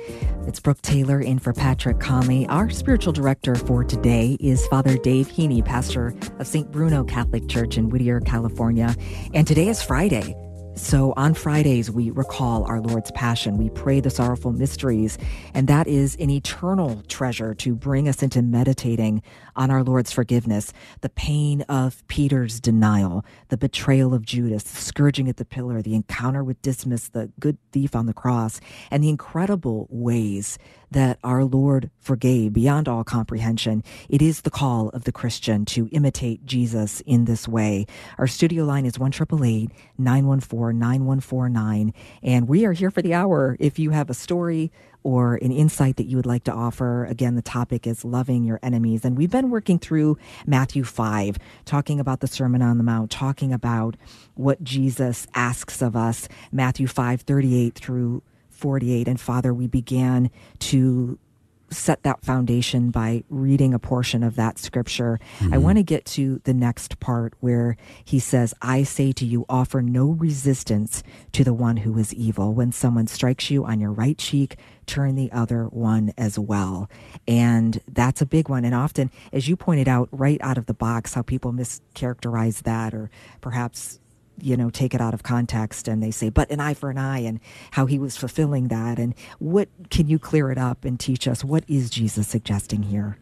[0.48, 2.46] It's Brooke Taylor in for Patrick Conley.
[2.48, 6.72] Our spiritual director for today is Father Dave Heney, pastor of St.
[6.72, 8.96] Bruno Catholic Church in Whittier, California.
[9.34, 10.36] And today is Friday.
[10.76, 13.58] So on Fridays, we recall our Lord's Passion.
[13.58, 15.18] We pray the sorrowful mysteries,
[15.54, 19.24] and that is an eternal treasure to bring us into meditating
[19.56, 25.30] on our Lord's forgiveness, the pain of Peter's denial, the betrayal of Judas, the scourging
[25.30, 28.60] at the pillar, the encounter with Dismas, the good thief on the cross,
[28.92, 30.58] and the incredible ways
[30.92, 33.84] that our Lord forgave beyond all comprehension.
[34.08, 37.86] It is the call of the Christian to imitate Jesus in this way.
[38.18, 39.12] Our studio line is 1
[39.98, 41.94] 914 9149.
[42.24, 43.58] And we are here for the hour.
[43.60, 44.72] If you have a story,
[45.06, 47.06] or an insight that you would like to offer.
[47.06, 49.06] Again, the topic is loving your enemies.
[49.06, 53.54] And we've been working through Matthew 5, talking about the Sermon on the Mount, talking
[53.54, 53.96] about
[54.34, 59.08] what Jesus asks of us, Matthew 5, 38 through 48.
[59.08, 61.20] And Father, we began to
[61.70, 65.20] set that foundation by reading a portion of that scripture.
[65.40, 65.54] Mm-hmm.
[65.54, 69.46] I want to get to the next part where he says, I say to you,
[69.50, 72.54] offer no resistance to the one who is evil.
[72.54, 76.90] When someone strikes you on your right cheek, turn the other one as well.
[77.28, 78.66] And that's a big one.
[78.66, 82.94] And often, as you pointed out right out of the box, how people mischaracterize that
[82.94, 83.10] or
[83.42, 84.00] perhaps
[84.42, 86.98] you know, take it out of context and they say, but an eye for an
[86.98, 87.40] eye, and
[87.72, 89.00] how he was fulfilling that.
[89.00, 91.44] And what can you clear it up and teach us?
[91.44, 93.18] What is Jesus suggesting here?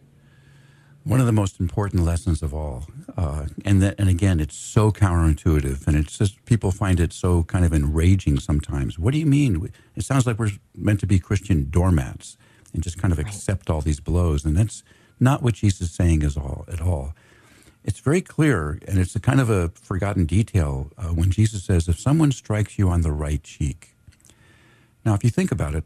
[1.04, 4.90] One of the most important lessons of all, uh, and that, and again, it's so
[4.90, 8.98] counterintuitive, and it's just people find it so kind of enraging sometimes.
[8.98, 9.70] What do you mean?
[9.94, 12.38] It sounds like we're meant to be Christian doormats
[12.72, 13.26] and just kind of right.
[13.26, 14.82] accept all these blows, and that's
[15.20, 17.14] not what Jesus is saying is all at all.
[17.84, 21.86] It's very clear, and it's a kind of a forgotten detail uh, when Jesus says,
[21.86, 23.94] If someone strikes you on the right cheek.
[25.04, 25.84] Now, if you think about it,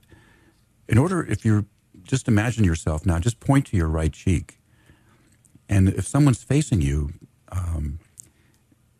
[0.89, 1.65] in order, if you're
[2.05, 4.58] just imagine yourself now, just point to your right cheek.
[5.69, 7.13] And if someone's facing you,
[7.51, 7.99] um,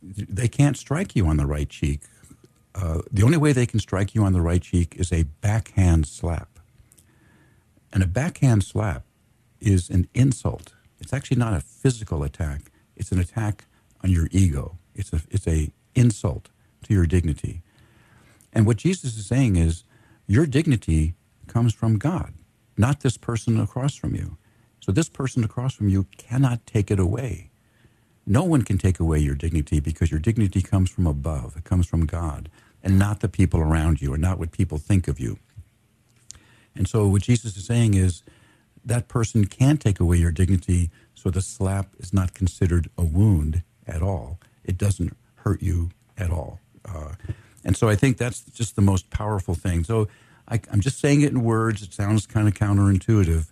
[0.03, 2.03] they can't strike you on the right cheek.
[2.75, 6.07] Uh, the only way they can strike you on the right cheek is a backhand
[6.07, 6.59] slap.
[7.93, 9.05] And a backhand slap
[9.61, 10.75] is an insult.
[11.01, 12.71] It's actually not a physical attack.
[12.97, 13.65] It's an attack
[14.05, 14.79] on your ego.
[14.95, 16.51] It's a it's a insult
[16.85, 17.63] to your dignity.
[18.53, 19.85] And what Jesus is saying is
[20.27, 21.15] your dignity
[21.47, 22.35] comes from God,
[22.77, 24.37] not this person across from you.
[24.89, 27.51] So this person across from you cannot take it away.
[28.25, 31.59] No one can take away your dignity because your dignity comes from above.
[31.59, 32.49] It comes from God
[32.83, 35.39] and not the people around you or not what people think of you.
[36.75, 38.23] And so what Jesus is saying is
[38.83, 43.63] that person can take away your dignity so the slap is not considered a wound
[43.87, 44.41] at all.
[44.65, 46.61] It doesn't hurt you at all.
[46.87, 47.13] Uh,
[47.63, 49.85] and so I think that's just the most powerful thing.
[49.85, 50.09] So
[50.49, 51.83] I, am just saying it in words.
[51.83, 53.49] It sounds kind of counterintuitive.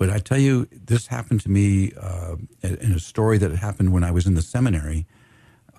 [0.00, 4.02] But I tell you, this happened to me uh, in a story that happened when
[4.02, 5.06] I was in the seminary.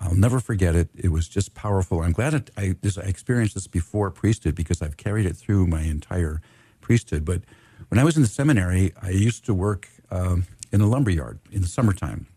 [0.00, 0.90] I'll never forget it.
[0.94, 2.02] It was just powerful.
[2.02, 5.66] I'm glad it, I, this, I experienced this before priesthood because I've carried it through
[5.66, 6.40] my entire
[6.80, 7.24] priesthood.
[7.24, 7.42] But
[7.88, 11.40] when I was in the seminary, I used to work um, in a lumber yard
[11.50, 12.28] in the summertime.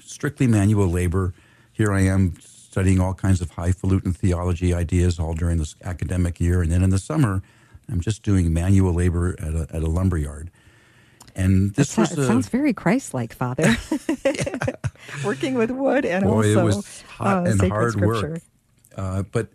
[0.00, 1.34] Strictly manual labor.
[1.70, 6.62] Here I am studying all kinds of highfalutin theology ideas all during this academic year.
[6.62, 7.42] And then in the summer,
[7.90, 10.50] I'm just doing manual labor at a, at a lumber yard.
[11.36, 13.76] And this was a, sounds very Christ-like, Father.
[15.24, 18.30] Working with wood and boy, also it was hot uh, and hard scripture.
[18.30, 18.42] work.
[18.96, 19.48] Uh, but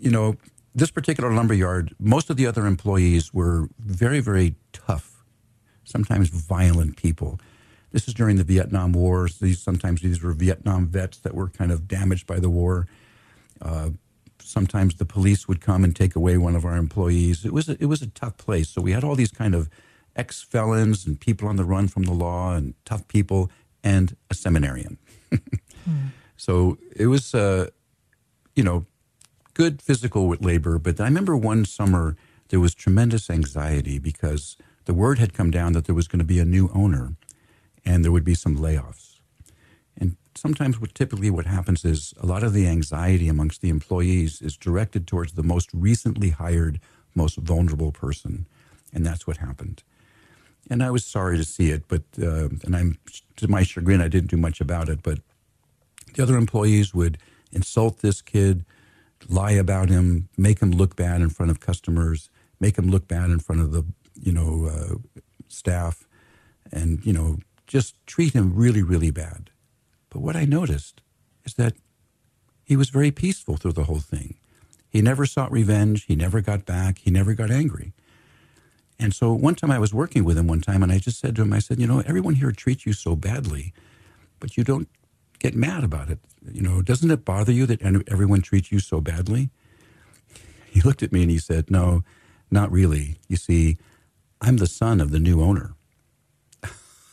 [0.00, 0.36] you know,
[0.74, 5.10] this particular lumber yard, most of the other employees were very, very tough
[5.84, 7.40] sometimes violent people.
[7.92, 9.38] This is during the Vietnam Wars.
[9.38, 12.86] These sometimes these were Vietnam vets that were kind of damaged by the war.
[13.60, 13.90] Uh,
[14.38, 17.44] sometimes the police would come and take away one of our employees.
[17.44, 18.68] It was a, it was a tough place.
[18.68, 19.68] So we had all these kind of
[20.16, 23.50] ex felons and people on the run from the law and tough people
[23.82, 24.98] and a seminarian.
[26.40, 27.68] So it was, uh,
[28.56, 28.86] you know,
[29.52, 30.78] good physical labor.
[30.78, 32.16] But I remember one summer
[32.48, 36.24] there was tremendous anxiety because the word had come down that there was going to
[36.24, 37.12] be a new owner
[37.84, 39.18] and there would be some layoffs.
[39.98, 44.40] And sometimes what typically what happens is a lot of the anxiety amongst the employees
[44.40, 46.80] is directed towards the most recently hired,
[47.14, 48.46] most vulnerable person.
[48.94, 49.82] And that's what happened.
[50.68, 52.98] And I was sorry to see it, but uh, and I'm
[53.36, 55.02] to my chagrin, I didn't do much about it.
[55.02, 55.18] But
[56.14, 57.18] the other employees would
[57.52, 58.64] insult this kid,
[59.28, 63.30] lie about him, make him look bad in front of customers, make him look bad
[63.30, 63.84] in front of the
[64.20, 66.06] you know uh, staff,
[66.72, 69.50] and you know just treat him really really bad.
[70.10, 71.00] But what I noticed
[71.44, 71.74] is that
[72.64, 74.36] he was very peaceful through the whole thing.
[74.88, 76.04] He never sought revenge.
[76.04, 76.98] He never got back.
[76.98, 77.92] He never got angry.
[79.00, 81.34] And so one time I was working with him one time, and I just said
[81.36, 83.72] to him, I said, you know, everyone here treats you so badly,
[84.38, 84.88] but you don't
[85.38, 86.18] get mad about it.
[86.52, 89.50] You know, doesn't it bother you that everyone treats you so badly?
[90.72, 92.04] He looked at me and he said, no,
[92.48, 93.16] not really.
[93.26, 93.76] You see,
[94.40, 95.74] I'm the son of the new owner.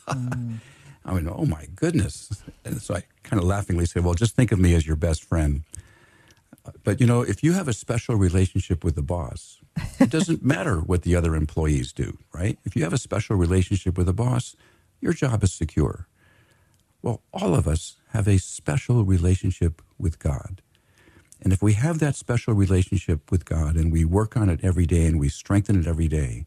[0.08, 0.60] Mm.
[1.06, 2.44] I mean, oh my goodness.
[2.64, 5.24] And so I kind of laughingly said, well, just think of me as your best
[5.24, 5.64] friend.
[6.84, 9.60] But, you know, if you have a special relationship with the boss,
[10.00, 12.60] it doesn't matter what the other employees do, right?
[12.66, 14.56] If you have a special relationship with a boss,
[15.00, 16.08] your job is secure.
[17.02, 20.62] Well, all of us have a special relationship with God.
[21.42, 24.86] And if we have that special relationship with God and we work on it every
[24.86, 26.46] day and we strengthen it every day,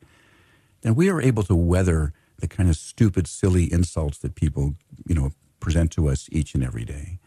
[0.83, 4.75] then we are able to weather the kind of stupid, silly insults that people,
[5.07, 7.19] you know, present to us each and every day.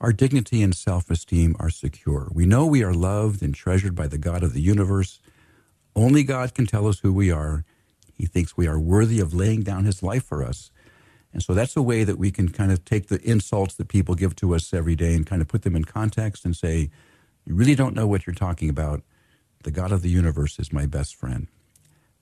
[0.00, 2.28] Our dignity and self esteem are secure.
[2.32, 5.20] We know we are loved and treasured by the God of the universe.
[5.94, 7.64] Only God can tell us who we are.
[8.12, 10.70] He thinks we are worthy of laying down his life for us.
[11.32, 14.14] And so that's a way that we can kind of take the insults that people
[14.14, 16.90] give to us every day and kind of put them in context and say,
[17.46, 19.02] You really don't know what you're talking about.
[19.64, 21.48] The God of the universe is my best friend.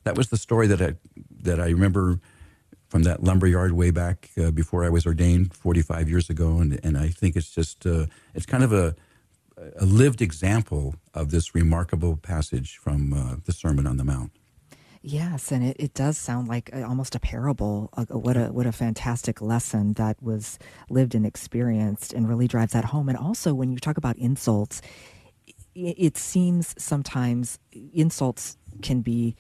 [0.05, 0.95] That was the story that I,
[1.43, 2.21] that I remember
[2.95, 6.97] from that lumberyard way back uh, before I was ordained 45 years ago, and and
[6.97, 8.95] I think it's just uh, it's kind of a
[9.81, 14.31] a lived example of this remarkable passage from uh, the Sermon on the Mount.
[15.03, 17.91] Yes, and it, it does sound like a, almost a parable.
[17.97, 22.75] Uh, what a what a fantastic lesson that was lived and experienced, and really drives
[22.75, 23.09] that home.
[23.09, 24.83] And also, when you talk about insults,
[25.75, 27.59] it, it seems sometimes
[27.93, 29.35] insults can be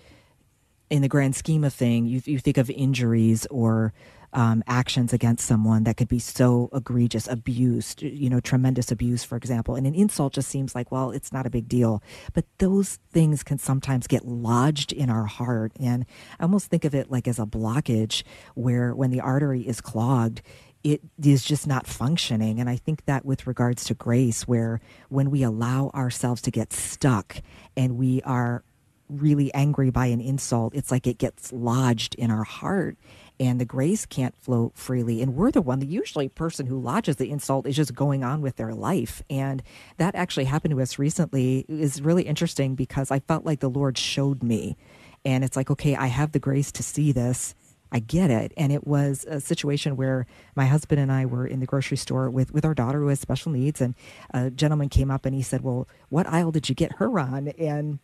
[0.94, 3.92] in the grand scheme of thing, you, you think of injuries or
[4.33, 9.35] um, actions against someone that could be so egregious, abused, you know, tremendous abuse, for
[9.35, 9.74] example.
[9.74, 12.00] And an insult just seems like, well, it's not a big deal.
[12.33, 15.72] But those things can sometimes get lodged in our heart.
[15.80, 16.07] And
[16.38, 18.22] I almost think of it like as a blockage
[18.54, 20.42] where when the artery is clogged,
[20.85, 22.61] it is just not functioning.
[22.61, 26.72] And I think that with regards to grace, where when we allow ourselves to get
[26.72, 27.42] stuck
[27.76, 28.62] and we are
[29.08, 32.96] really angry by an insult, it's like it gets lodged in our heart
[33.40, 35.20] and the grace can't flow freely.
[35.20, 38.40] And we're the one, the usually person who lodges the insult is just going on
[38.40, 39.22] with their life.
[39.28, 39.62] And
[39.96, 43.98] that actually happened to us recently is really interesting because I felt like the Lord
[43.98, 44.76] showed me.
[45.24, 47.54] And it's like, okay, I have the grace to see this.
[47.90, 48.52] I get it.
[48.56, 52.28] And it was a situation where my husband and I were in the grocery store
[52.28, 53.80] with, with our daughter who has special needs.
[53.80, 53.94] And
[54.32, 57.48] a gentleman came up and he said, Well, what aisle did you get her on?
[57.48, 58.00] And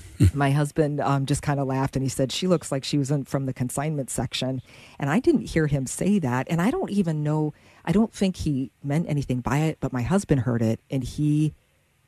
[0.34, 3.10] my husband um, just kind of laughed and he said, She looks like she was
[3.10, 4.62] in, from the consignment section.
[4.98, 6.46] And I didn't hear him say that.
[6.50, 10.02] And I don't even know, I don't think he meant anything by it, but my
[10.02, 11.54] husband heard it and he,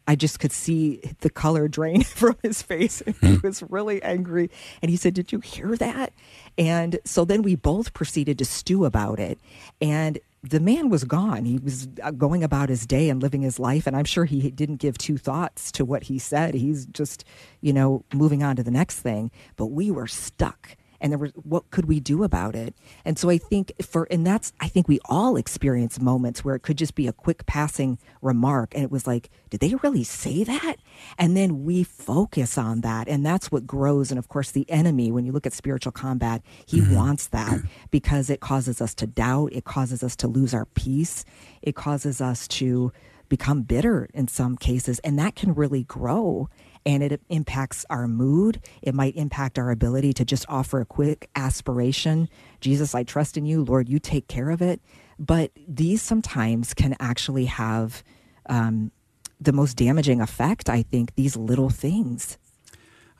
[0.06, 3.00] I just could see the color drain from his face.
[3.00, 4.50] And he was really angry.
[4.82, 6.12] And he said, Did you hear that?
[6.56, 9.38] And so then we both proceeded to stew about it.
[9.80, 10.18] And
[10.50, 11.46] the man was gone.
[11.46, 13.86] He was uh, going about his day and living his life.
[13.86, 16.54] And I'm sure he didn't give two thoughts to what he said.
[16.54, 17.24] He's just,
[17.62, 19.30] you know, moving on to the next thing.
[19.56, 22.74] But we were stuck and there was what could we do about it?
[23.04, 26.60] And so i think for and that's i think we all experience moments where it
[26.60, 30.42] could just be a quick passing remark and it was like did they really say
[30.42, 30.76] that?
[31.16, 33.06] And then we focus on that.
[33.06, 34.10] And that's what grows.
[34.10, 36.96] And of course the enemy when you look at spiritual combat he mm-hmm.
[36.96, 39.52] wants that because it causes us to doubt.
[39.52, 41.24] It causes us to lose our peace.
[41.62, 42.92] It causes us to
[43.28, 44.98] become bitter in some cases.
[45.00, 46.48] And that can really grow
[46.86, 48.60] and it impacts our mood.
[48.82, 52.28] It might impact our ability to just offer a quick aspiration
[52.64, 53.62] Jesus, I trust in you.
[53.62, 54.80] Lord, you take care of it.
[55.18, 58.02] But these sometimes can actually have
[58.48, 58.90] um,
[59.38, 62.38] the most damaging effect, I think, these little things.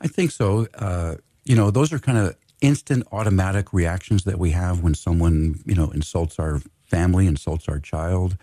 [0.01, 0.67] I think so.
[0.73, 5.61] Uh, you know, those are kind of instant automatic reactions that we have when someone,
[5.63, 8.37] you know, insults our family, insults our child,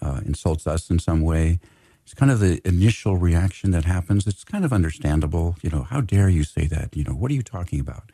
[0.00, 1.58] uh, insults us in some way.
[2.06, 4.28] It's kind of the initial reaction that happens.
[4.28, 5.56] It's kind of understandable.
[5.60, 6.96] You know, how dare you say that?
[6.96, 8.12] You know, what are you talking about?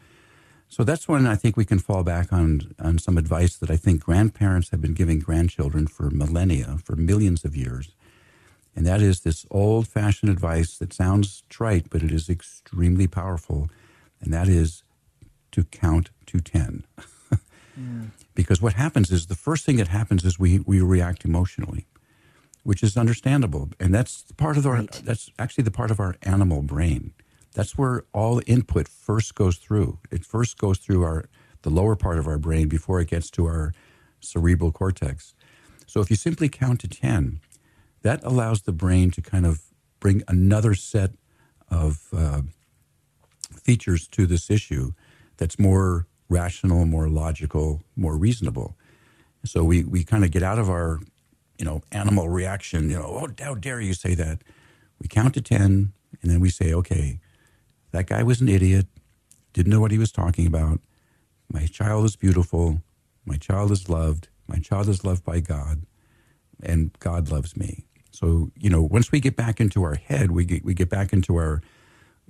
[0.70, 3.76] So that's when I think we can fall back on, on some advice that I
[3.76, 7.90] think grandparents have been giving grandchildren for millennia, for millions of years.
[8.74, 13.68] And that is this old fashioned advice that sounds trite, but it is extremely powerful.
[14.22, 14.84] And that is
[15.50, 16.86] to count to 10.
[17.78, 18.10] mm.
[18.34, 21.84] Because what happens is the first thing that happens is we, we react emotionally,
[22.62, 23.70] which is understandable.
[23.80, 25.02] And that's part of our, right.
[25.04, 27.12] that's actually the part of our animal brain.
[27.54, 29.98] That's where all input first goes through.
[30.10, 31.24] It first goes through our,
[31.62, 33.74] the lower part of our brain before it gets to our
[34.20, 35.34] cerebral cortex.
[35.86, 37.40] So if you simply count to 10,
[38.02, 39.62] that allows the brain to kind of
[40.00, 41.12] bring another set
[41.70, 42.42] of uh,
[43.62, 44.92] features to this issue
[45.36, 48.76] that's more rational, more logical, more reasonable.
[49.44, 51.00] So we, we kind of get out of our,
[51.62, 54.40] you know, animal reaction, you know, oh, how dare you say that?
[54.98, 57.20] We count to 10, and then we say, okay,
[57.92, 58.86] that guy was an idiot,
[59.52, 60.80] didn't know what he was talking about.
[61.48, 62.82] My child is beautiful.
[63.24, 64.26] My child is loved.
[64.48, 65.82] My child is loved by God,
[66.60, 67.84] and God loves me.
[68.10, 71.12] So, you know, once we get back into our head, we get, we get back
[71.12, 71.62] into our,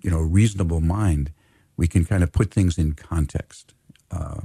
[0.02, 1.32] you know, reasonable mind,
[1.78, 3.72] we can kind of put things in context.
[4.10, 4.42] Uh,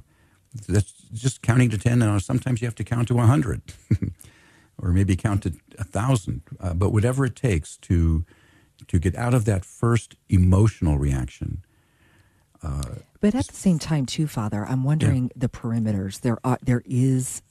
[0.66, 2.02] that's just counting to 10.
[2.02, 3.62] Uh, sometimes you have to count to 100
[4.82, 6.42] or maybe count to 1,000.
[6.60, 8.26] Uh, but whatever it takes to,
[8.88, 11.64] to get out of that first emotional reaction.
[12.62, 15.34] Uh, but at the same time, too, Father, I'm wondering yeah.
[15.36, 16.22] the perimeters.
[16.22, 17.42] There are, there is,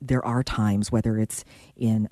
[0.00, 1.44] there are times, whether it's
[1.76, 2.08] in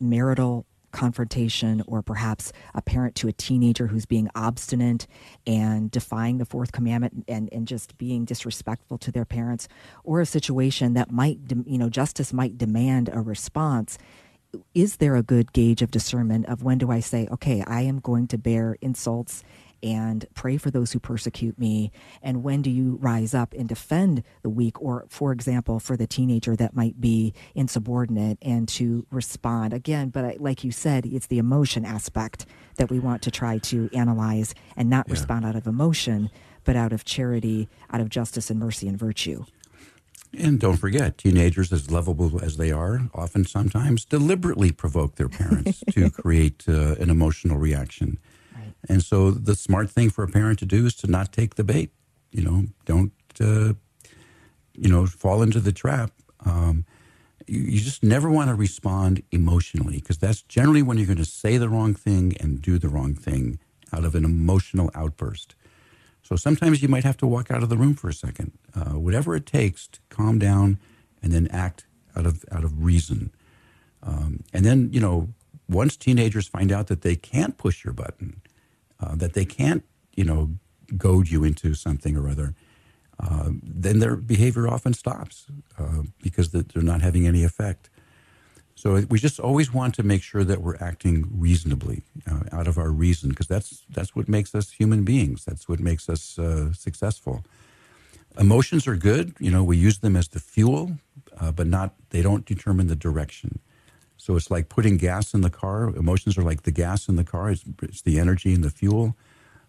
[0.00, 5.06] marital confrontation or perhaps a parent to a teenager who's being obstinate
[5.46, 9.68] and defying the fourth commandment and, and just being disrespectful to their parents
[10.04, 13.98] or a situation that might you know justice might demand a response
[14.74, 17.98] is there a good gauge of discernment of when do i say okay i am
[17.98, 19.42] going to bear insults
[19.82, 21.92] and pray for those who persecute me?
[22.22, 24.80] And when do you rise up and defend the weak?
[24.80, 30.10] Or, for example, for the teenager that might be insubordinate and to respond again.
[30.10, 34.54] But like you said, it's the emotion aspect that we want to try to analyze
[34.76, 35.12] and not yeah.
[35.12, 36.30] respond out of emotion,
[36.64, 39.44] but out of charity, out of justice and mercy and virtue.
[40.38, 45.84] And don't forget, teenagers, as lovable as they are, often sometimes deliberately provoke their parents
[45.90, 48.18] to create uh, an emotional reaction.
[48.88, 51.64] And so the smart thing for a parent to do is to not take the
[51.64, 51.90] bait.
[52.30, 53.74] You know, don't, uh,
[54.74, 56.12] you know, fall into the trap.
[56.44, 56.84] Um,
[57.46, 61.24] you, you just never want to respond emotionally because that's generally when you're going to
[61.24, 63.58] say the wrong thing and do the wrong thing
[63.92, 65.54] out of an emotional outburst.
[66.22, 68.98] So sometimes you might have to walk out of the room for a second, uh,
[68.98, 70.78] whatever it takes to calm down
[71.22, 71.84] and then act
[72.16, 73.32] out of out of reason.
[74.02, 75.28] Um, and then you know,
[75.68, 78.40] once teenagers find out that they can't push your button,
[79.02, 79.82] uh, that they can't,
[80.14, 80.50] you know,
[80.96, 82.54] goad you into something or other,
[83.20, 85.46] uh, then their behavior often stops
[85.78, 87.90] uh, because they're not having any effect.
[88.74, 92.78] So we just always want to make sure that we're acting reasonably, uh, out of
[92.78, 95.44] our reason, because that's that's what makes us human beings.
[95.44, 97.44] That's what makes us uh, successful.
[98.38, 99.62] Emotions are good, you know.
[99.62, 100.98] We use them as the fuel,
[101.38, 103.60] uh, but not they don't determine the direction.
[104.22, 105.88] So it's like putting gas in the car.
[105.96, 109.16] Emotions are like the gas in the car, it's, it's the energy and the fuel.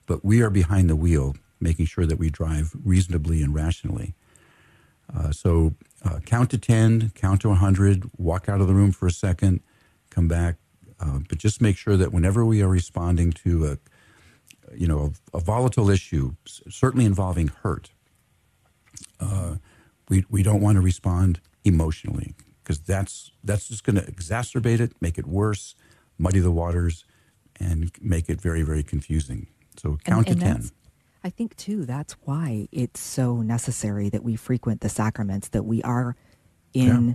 [0.06, 4.14] But we are behind the wheel, making sure that we drive reasonably and rationally.
[5.12, 5.74] Uh, so
[6.06, 9.62] uh, count to 10, count to 100, walk out of the room for a second,
[10.12, 10.58] come back.
[11.00, 13.78] Uh, but just make sure that whenever we are responding to a,
[14.76, 17.90] you know, a, a volatile issue, certainly involving hurt,
[19.20, 19.56] uh,
[20.10, 24.94] we, we don't want to respond emotionally because that's that's just going to exacerbate it,
[25.02, 25.76] make it worse,
[26.18, 27.06] muddy the waters,
[27.60, 29.48] and make it very very confusing.
[29.78, 30.72] So count and, and to ten.
[31.24, 35.82] I think too that's why it's so necessary that we frequent the sacraments, that we
[35.84, 36.16] are
[36.74, 37.08] in.
[37.10, 37.14] Yeah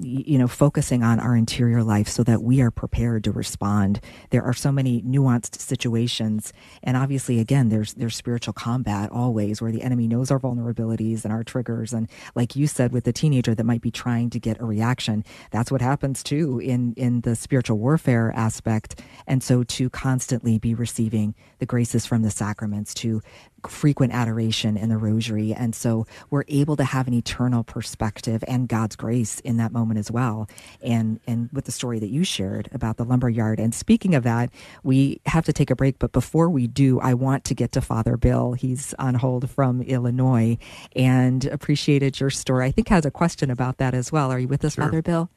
[0.00, 4.00] you know, focusing on our interior life so that we are prepared to respond.
[4.30, 6.52] There are so many nuanced situations,
[6.84, 11.32] and obviously, again, there's there's spiritual combat always, where the enemy knows our vulnerabilities and
[11.32, 14.60] our triggers, and like you said, with the teenager that might be trying to get
[14.60, 19.02] a reaction, that's what happens too in in the spiritual warfare aspect.
[19.26, 23.20] And so, to constantly be receiving the graces from the sacraments, to
[23.66, 25.52] frequent adoration in the rosary.
[25.52, 29.98] And so we're able to have an eternal perspective and God's grace in that moment
[29.98, 30.48] as well.
[30.82, 33.58] And and with the story that you shared about the lumber yard.
[33.60, 34.50] And speaking of that,
[34.82, 35.98] we have to take a break.
[35.98, 38.52] But before we do, I want to get to Father Bill.
[38.52, 40.58] He's on hold from Illinois
[40.94, 42.66] and appreciated your story.
[42.66, 44.30] I think has a question about that as well.
[44.30, 44.84] Are you with us, sure.
[44.84, 45.30] Father Bill?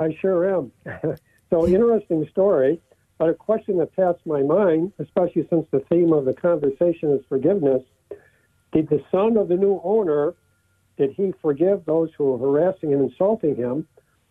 [0.00, 0.72] I sure am.
[1.50, 2.80] So interesting story,
[3.18, 7.20] but a question that passed my mind, especially since the theme of the conversation is
[7.28, 7.82] forgiveness.
[8.72, 10.34] Did the son of the new owner,
[10.98, 13.86] did he forgive those who were harassing and insulting him,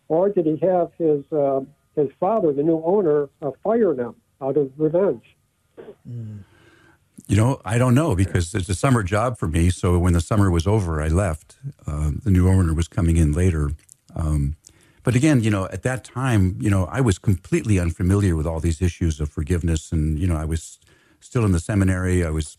[0.08, 1.60] or did he have his uh,
[1.96, 5.24] his father, the new owner, uh, fire them out of revenge?
[7.26, 9.70] You know, I don't know because it's a summer job for me.
[9.70, 11.56] So when the summer was over, I left.
[11.86, 13.70] Uh, the new owner was coming in later.
[14.14, 14.56] Um,
[15.04, 18.58] but again, you know, at that time, you know, I was completely unfamiliar with all
[18.58, 20.80] these issues of forgiveness, and you know, I was
[21.20, 22.24] still in the seminary.
[22.24, 22.56] I was,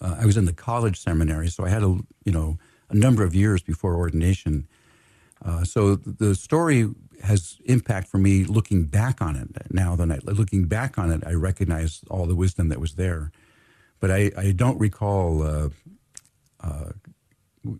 [0.00, 2.58] uh, I was in the college seminary, so I had a, you know,
[2.88, 4.66] a number of years before ordination.
[5.44, 6.88] Uh, so the story
[7.22, 9.94] has impact for me looking back on it now.
[9.94, 13.30] Then I, looking back on it, I recognize all the wisdom that was there,
[14.00, 15.68] but I, I don't recall, uh,
[16.60, 16.92] uh,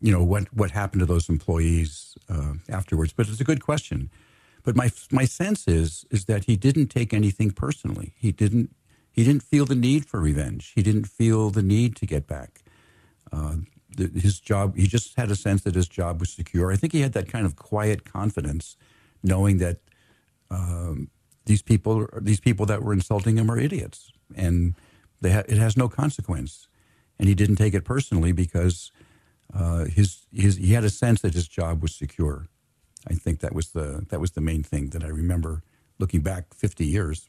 [0.01, 3.13] you know, what what happened to those employees uh, afterwards.
[3.13, 4.11] But it's a good question.
[4.63, 8.15] But my my sense is is that he didn't take anything personally.
[8.17, 8.75] He didn't
[9.17, 10.73] he didn't feel the need for revenge.
[10.75, 12.63] He didn't feel the need to get back.
[13.33, 13.57] Uh,
[13.97, 16.71] his job, he just had a sense that his job was secure.
[16.71, 18.77] I think he had that kind of quiet confidence,
[19.23, 19.79] knowing that
[20.51, 21.09] um,
[21.47, 24.75] these people, these people that were insulting him, are idiots, and
[25.25, 26.69] ha- it has no consequence.
[27.19, 28.93] And he didn't take it personally because
[29.55, 32.49] uh, his, his he had a sense that his job was secure.
[33.09, 35.63] I think that was the that was the main thing that I remember
[35.99, 37.29] looking back 50 years.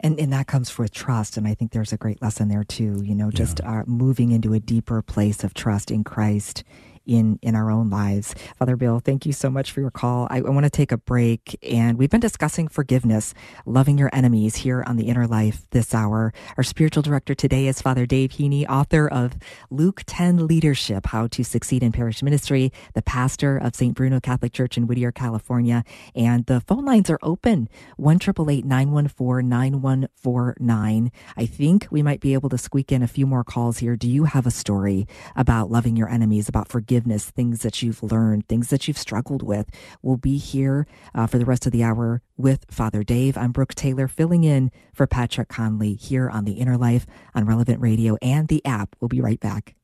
[0.00, 3.02] and and that comes with trust and i think there's a great lesson there too
[3.04, 3.80] you know just yeah.
[3.80, 6.64] uh, moving into a deeper place of trust in christ
[7.06, 8.34] in in our own lives.
[8.56, 10.26] Father Bill, thank you so much for your call.
[10.30, 13.34] I, I want to take a break, and we've been discussing forgiveness,
[13.66, 16.32] loving your enemies here on the Inner Life this hour.
[16.56, 19.36] Our spiritual director today is Father Dave Heney, author of
[19.70, 23.94] Luke 10 Leadership: How to Succeed in Parish Ministry, the pastor of St.
[23.94, 25.84] Bruno Catholic Church in Whittier, California,
[26.14, 30.56] and the phone lines are open one triple eight nine one four nine one four
[30.60, 31.10] nine.
[31.36, 33.96] I think we might be able to squeak in a few more calls here.
[33.96, 36.89] Do you have a story about loving your enemies, about forgiveness?
[36.90, 39.70] Forgiveness, things that you've learned, things that you've struggled with.
[40.02, 43.38] We'll be here uh, for the rest of the hour with Father Dave.
[43.38, 47.80] I'm Brooke Taylor, filling in for Patrick Conley here on The Inner Life on Relevant
[47.80, 48.96] Radio and the app.
[48.98, 49.76] We'll be right back.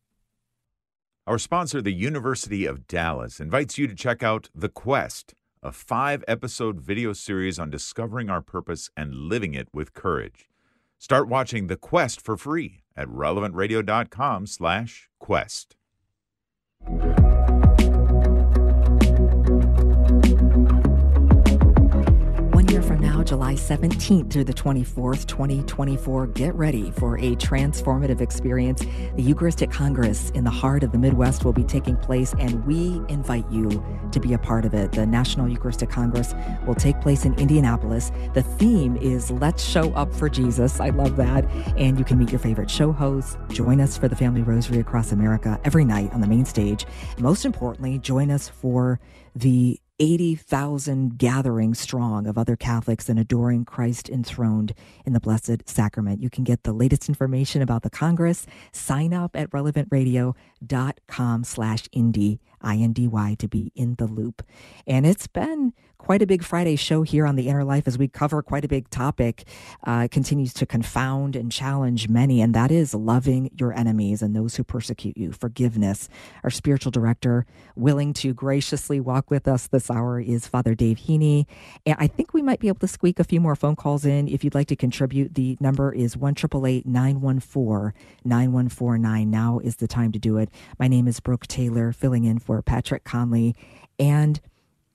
[1.28, 6.24] Our sponsor, the University of Dallas, invites you to check out The Quest, a five
[6.26, 10.48] episode video series on discovering our purpose and living it with courage.
[10.98, 15.75] Start watching The Quest for free at relevantradio.com/quest.
[16.88, 17.15] Okay.
[23.26, 26.28] July 17th through the 24th, 2024.
[26.28, 28.86] Get ready for a transformative experience.
[29.16, 33.00] The Eucharistic Congress in the heart of the Midwest will be taking place, and we
[33.08, 34.92] invite you to be a part of it.
[34.92, 36.34] The National Eucharistic Congress
[36.66, 38.12] will take place in Indianapolis.
[38.34, 40.78] The theme is Let's Show Up for Jesus.
[40.78, 41.44] I love that.
[41.76, 43.36] And you can meet your favorite show hosts.
[43.48, 46.86] Join us for the Family Rosary across America every night on the main stage.
[47.18, 49.00] Most importantly, join us for
[49.34, 54.74] the 80,000 gatherings strong of other Catholics and adoring Christ enthroned
[55.04, 56.22] in the Blessed Sacrament.
[56.22, 58.46] You can get the latest information about the Congress.
[58.72, 64.42] Sign up at relevantradio.com slash Indy, I-N-D-Y, to be in the loop.
[64.86, 65.72] And it's been
[66.06, 68.68] quite a big Friday show here on The Inner Life as we cover quite a
[68.68, 69.42] big topic.
[69.82, 74.54] Uh, continues to confound and challenge many, and that is loving your enemies and those
[74.54, 76.08] who persecute you, forgiveness.
[76.44, 77.44] Our spiritual director,
[77.74, 81.46] willing to graciously walk with us this hour, is Father Dave Heney.
[81.84, 84.28] And I think we might be able to squeak a few more phone calls in.
[84.28, 86.36] If you'd like to contribute, the number is 1
[86.84, 87.92] 914
[88.24, 89.28] 9149.
[89.28, 90.50] Now is the time to do it.
[90.78, 93.56] My name is Brooke Taylor, filling in for Patrick Conley.
[93.98, 94.40] And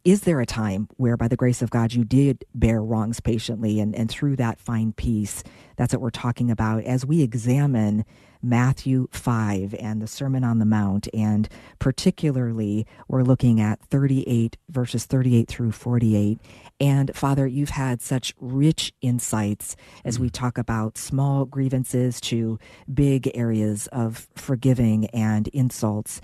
[0.03, 3.79] is there a time where, by the grace of God, you did bear wrongs patiently
[3.79, 5.43] and, and through that find peace?
[5.77, 8.05] That's what we're talking about as we examine
[8.41, 11.07] Matthew 5 and the Sermon on the Mount.
[11.13, 11.47] And
[11.79, 16.39] particularly, we're looking at 38, verses 38 through 48.
[16.79, 22.57] And Father, you've had such rich insights as we talk about small grievances to
[22.91, 26.21] big areas of forgiving and insults.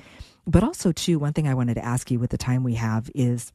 [0.47, 3.11] But also, too, one thing I wanted to ask you with the time we have
[3.13, 3.51] is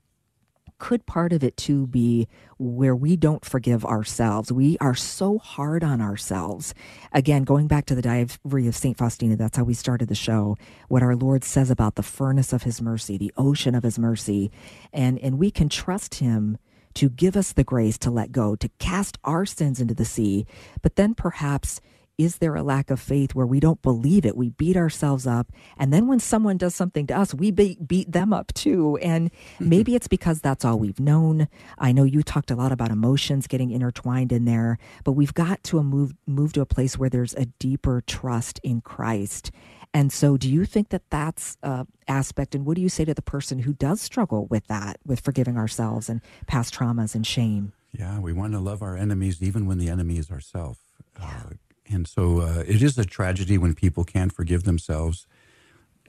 [0.83, 2.27] could part of it too be
[2.59, 4.51] where we don't forgive ourselves?
[4.51, 6.75] We are so hard on ourselves.
[7.13, 8.99] Again, going back to the diary of St.
[8.99, 10.57] Faustina, that's how we started the show.
[10.89, 14.51] What our Lord says about the furnace of his mercy, the ocean of his mercy.
[14.93, 16.59] And, and we can trust him
[16.95, 20.47] to give us the grace to let go, to cast our sins into the sea,
[20.83, 21.81] but then perhaps
[22.19, 24.37] is there a lack of faith where we don't believe it?
[24.37, 25.53] We beat ourselves up.
[25.77, 28.99] And then when someone does something to us, we be- beat them up too.
[29.03, 29.69] And mm-hmm.
[29.69, 31.49] maybe it's because that's all we've known.
[31.79, 35.63] I know you talked a lot about emotions getting intertwined in there, but we've got
[35.65, 39.51] to move, move to a place where there's a deeper trust in Christ.
[39.95, 42.55] And so, do you think that that's an aspect?
[42.55, 45.59] And what do you say to the person who does struggle with that, with forgiving
[45.59, 47.75] ourselves and past traumas and shame?
[47.93, 50.79] Yeah, we want to love our enemies even when the enemy is ourselves.
[51.19, 51.27] Yeah.
[51.27, 51.52] Uh,
[51.93, 55.27] and so uh, it is a tragedy when people can't forgive themselves.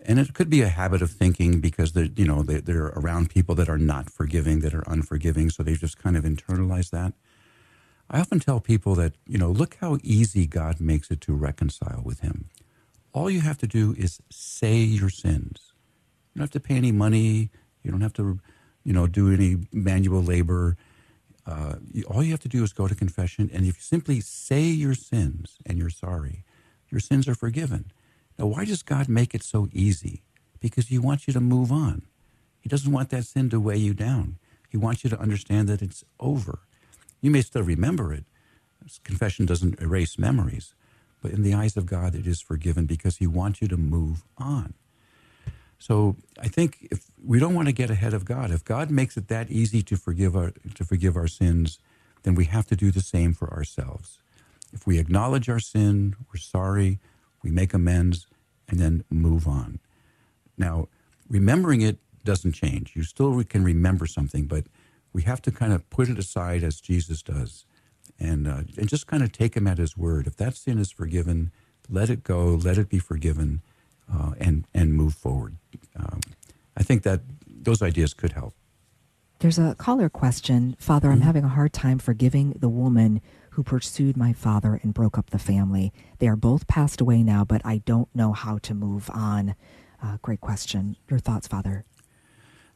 [0.05, 3.29] And it could be a habit of thinking because they're, you know, they, they're around
[3.29, 5.49] people that are not forgiving, that are unforgiving.
[5.49, 7.13] So they've just kind of internalized that.
[8.09, 12.01] I often tell people that, you know, look how easy God makes it to reconcile
[12.03, 12.49] with Him.
[13.13, 15.73] All you have to do is say your sins.
[16.33, 17.49] You don't have to pay any money.
[17.81, 18.39] You don't have to,
[18.83, 20.75] you know, do any manual labor
[21.45, 24.21] uh, you, all you have to do is go to confession, and if you simply
[24.21, 26.43] say your sins and you're sorry,
[26.89, 27.91] your sins are forgiven.
[28.37, 30.21] Now, why does God make it so easy?
[30.59, 32.03] Because He wants you to move on.
[32.61, 34.37] He doesn't want that sin to weigh you down.
[34.69, 36.59] He wants you to understand that it's over.
[37.21, 38.25] You may still remember it.
[39.03, 40.73] Confession doesn't erase memories,
[41.21, 44.23] but in the eyes of God, it is forgiven because He wants you to move
[44.37, 44.73] on.
[45.83, 49.17] So I think if we don't want to get ahead of God, if God makes
[49.17, 51.77] it that easy to forgive our to forgive our sins,
[52.23, 54.19] then we have to do the same for ourselves.
[54.71, 56.99] If we acknowledge our sin, we're sorry,
[57.43, 58.27] we make amends,
[58.69, 59.81] and then move on.
[60.57, 60.87] Now,
[61.27, 62.93] remembering it doesn't change.
[62.95, 64.63] You still can remember something, but
[65.11, 67.65] we have to kind of put it aside as Jesus does,
[68.17, 70.27] and uh, and just kind of take Him at His word.
[70.27, 71.51] If that sin is forgiven,
[71.89, 72.55] let it go.
[72.55, 73.61] Let it be forgiven
[74.09, 75.57] uh, and and move forward.
[75.95, 76.19] Um,
[76.75, 78.53] I think that those ideas could help.
[79.39, 81.09] There's a caller question, Father.
[81.09, 81.25] I'm mm-hmm.
[81.25, 83.21] having a hard time forgiving the woman
[83.51, 85.91] who pursued my father and broke up the family.
[86.19, 89.55] They are both passed away now, but I don't know how to move on.
[90.01, 90.95] Uh, great question.
[91.09, 91.85] Your thoughts, Father?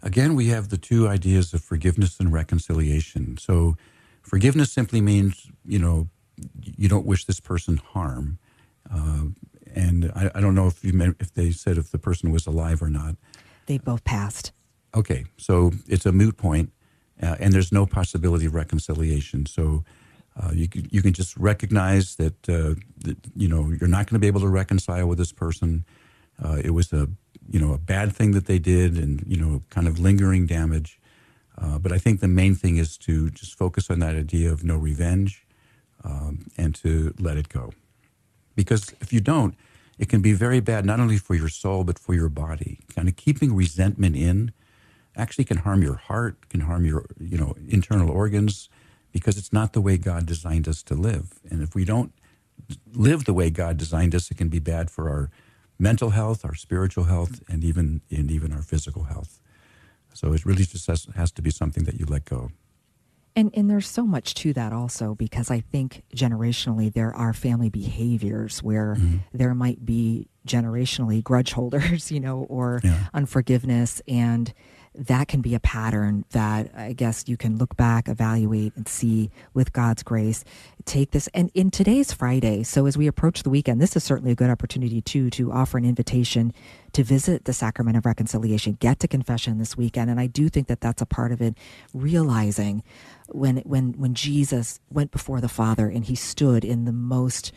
[0.03, 3.37] Again, we have the two ideas of forgiveness and reconciliation.
[3.37, 3.77] So,
[4.21, 6.09] forgiveness simply means, you know,
[6.61, 8.37] you don't wish this person harm.
[8.93, 9.27] Uh,
[9.77, 12.47] and I, I don't know if you meant, if they said if the person was
[12.47, 13.15] alive or not.
[13.67, 14.51] They both passed.
[14.95, 16.71] Okay, so it's a moot point,
[17.21, 19.45] uh, and there's no possibility of reconciliation.
[19.45, 19.83] So
[20.41, 22.73] uh, you can, you can just recognize that, uh,
[23.03, 25.85] that you know you're not going to be able to reconcile with this person.
[26.43, 27.07] Uh, it was a
[27.49, 30.99] you know a bad thing that they did, and you know kind of lingering damage.
[31.59, 34.63] Uh, but I think the main thing is to just focus on that idea of
[34.63, 35.45] no revenge,
[36.03, 37.73] um, and to let it go.
[38.55, 39.55] Because if you don't,
[39.97, 42.79] it can be very bad, not only for your soul, but for your body.
[42.93, 44.51] Kind of keeping resentment in
[45.15, 48.69] actually can harm your heart, can harm your you know internal organs,
[49.11, 51.39] because it's not the way God designed us to live.
[51.49, 52.11] And if we don't
[52.93, 55.31] live the way God designed us, it can be bad for our
[55.79, 59.39] mental health, our spiritual health, and even and even our physical health.
[60.13, 62.51] So it really just has, has to be something that you let go.
[63.37, 67.69] And and there's so much to that also because I think generationally there are family
[67.69, 69.17] behaviors where mm-hmm.
[69.31, 73.05] there might be generationally grudge holders, you know, or yeah.
[73.13, 74.51] unforgiveness and
[74.97, 79.29] that can be a pattern that I guess you can look back, evaluate, and see
[79.53, 80.43] with God's grace.
[80.85, 84.31] Take this, and in today's Friday, so as we approach the weekend, this is certainly
[84.31, 86.53] a good opportunity too to offer an invitation
[86.93, 90.67] to visit the Sacrament of Reconciliation, get to confession this weekend, and I do think
[90.67, 91.55] that that's a part of it.
[91.93, 92.83] Realizing
[93.29, 97.51] when when when Jesus went before the Father and he stood in the most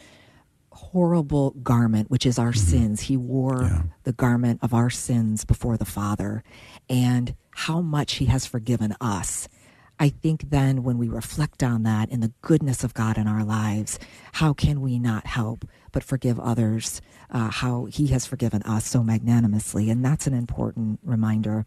[0.73, 2.71] horrible garment, which is our mm-hmm.
[2.71, 3.01] sins.
[3.03, 3.83] He wore yeah.
[4.05, 6.43] the garment of our sins before the Father,
[6.89, 9.49] and how much He has forgiven us.
[9.99, 13.45] I think then when we reflect on that and the goodness of God in our
[13.45, 13.99] lives,
[14.33, 19.03] how can we not help but forgive others uh, how He has forgiven us so
[19.03, 19.91] magnanimously?
[19.91, 21.67] And that's an important reminder.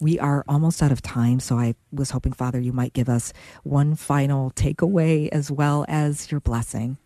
[0.00, 3.32] We are almost out of time, so I was hoping, Father, you might give us
[3.62, 6.98] one final takeaway as well as your blessing.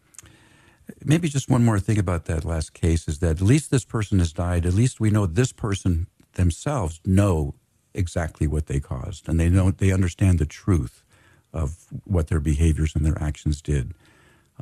[1.05, 4.19] Maybe just one more thing about that last case is that at least this person
[4.21, 4.65] has died.
[4.65, 7.55] At least we know this person themselves know
[7.95, 11.05] exactly what they caused, and they know they understand the truth
[11.53, 13.95] of what their behaviors and their actions did.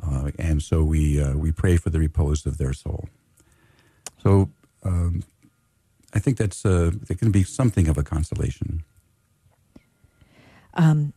[0.01, 3.09] Uh, and so we uh, we pray for the repose of their soul.
[4.21, 4.49] So
[4.83, 5.23] um,
[6.13, 8.83] I think that's uh, that can be something of a consolation.
[10.73, 11.13] Um,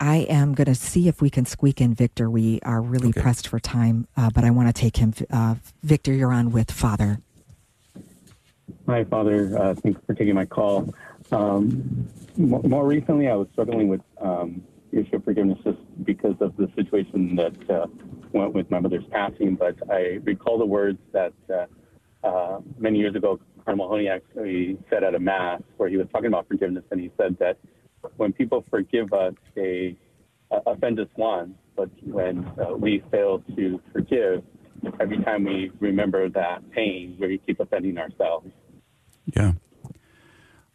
[0.00, 2.28] I am going to see if we can squeak in Victor.
[2.28, 3.20] We are really okay.
[3.20, 5.14] pressed for time, uh, but I want to take him.
[5.30, 7.20] Uh, Victor, you're on with Father.
[8.88, 9.56] Hi, Father.
[9.56, 10.92] Uh, thanks for taking my call.
[11.30, 14.62] Um, more recently, I was struggling with um,
[14.92, 17.86] of forgiveness just because of the situation that uh,
[18.32, 23.14] went with my mother's passing, but I recall the words that uh, uh, many years
[23.14, 27.00] ago, Cardinal Mahony actually said at a mass where he was talking about forgiveness, and
[27.00, 27.58] he said that
[28.16, 29.96] when people forgive us, they
[30.50, 34.42] uh, offend us once, but when uh, we fail to forgive,
[35.00, 38.48] every time we remember that pain, we keep offending ourselves.
[39.34, 39.52] Yeah.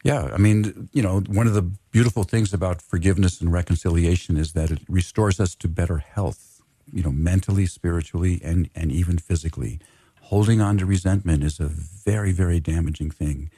[0.07, 4.53] Yeah, I mean, you know, one of the beautiful things about forgiveness and reconciliation is
[4.53, 6.61] that it restores us to better health,
[6.93, 9.81] you know, mentally, spiritually, and, and even physically.
[10.21, 13.49] Holding on to resentment is a very, very damaging thing.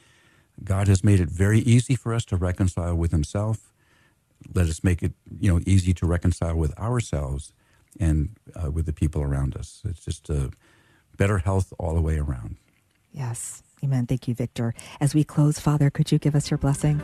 [0.64, 3.72] God has made it very easy for us to reconcile with Himself.
[4.52, 7.52] Let us make it, you know, easy to reconcile with ourselves
[8.00, 9.82] and uh, with the people around us.
[9.84, 10.50] It's just a
[11.16, 12.56] better health all the way around.
[13.12, 13.62] Yes.
[13.82, 14.06] Amen.
[14.06, 14.74] Thank you, Victor.
[15.00, 17.00] As we close, Father, could you give us your blessing?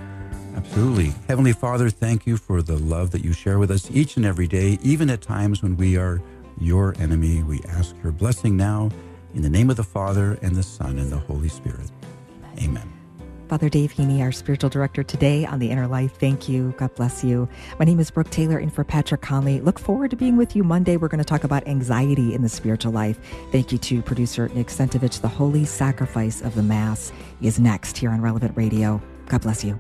[0.55, 1.12] Absolutely.
[1.29, 4.47] Heavenly Father, thank you for the love that you share with us each and every
[4.47, 6.22] day, even at times when we are
[6.59, 7.43] your enemy.
[7.43, 8.91] We ask your blessing now
[9.35, 11.91] in the name of the Father and the Son and the Holy Spirit.
[12.59, 12.95] Amen.
[13.49, 16.18] Father Dave Heney, our spiritual director today on The Inner Life.
[16.18, 16.74] Thank you.
[16.76, 17.49] God bless you.
[17.78, 20.64] My name is Brooke Taylor, and for Patrick Conley, look forward to being with you
[20.64, 20.97] Monday.
[20.97, 23.18] We're going to talk about anxiety in the spiritual life.
[23.53, 25.20] Thank you to producer Nick Sentovich.
[25.20, 29.01] The Holy Sacrifice of the Mass is next here on Relevant Radio.
[29.28, 29.78] God bless you.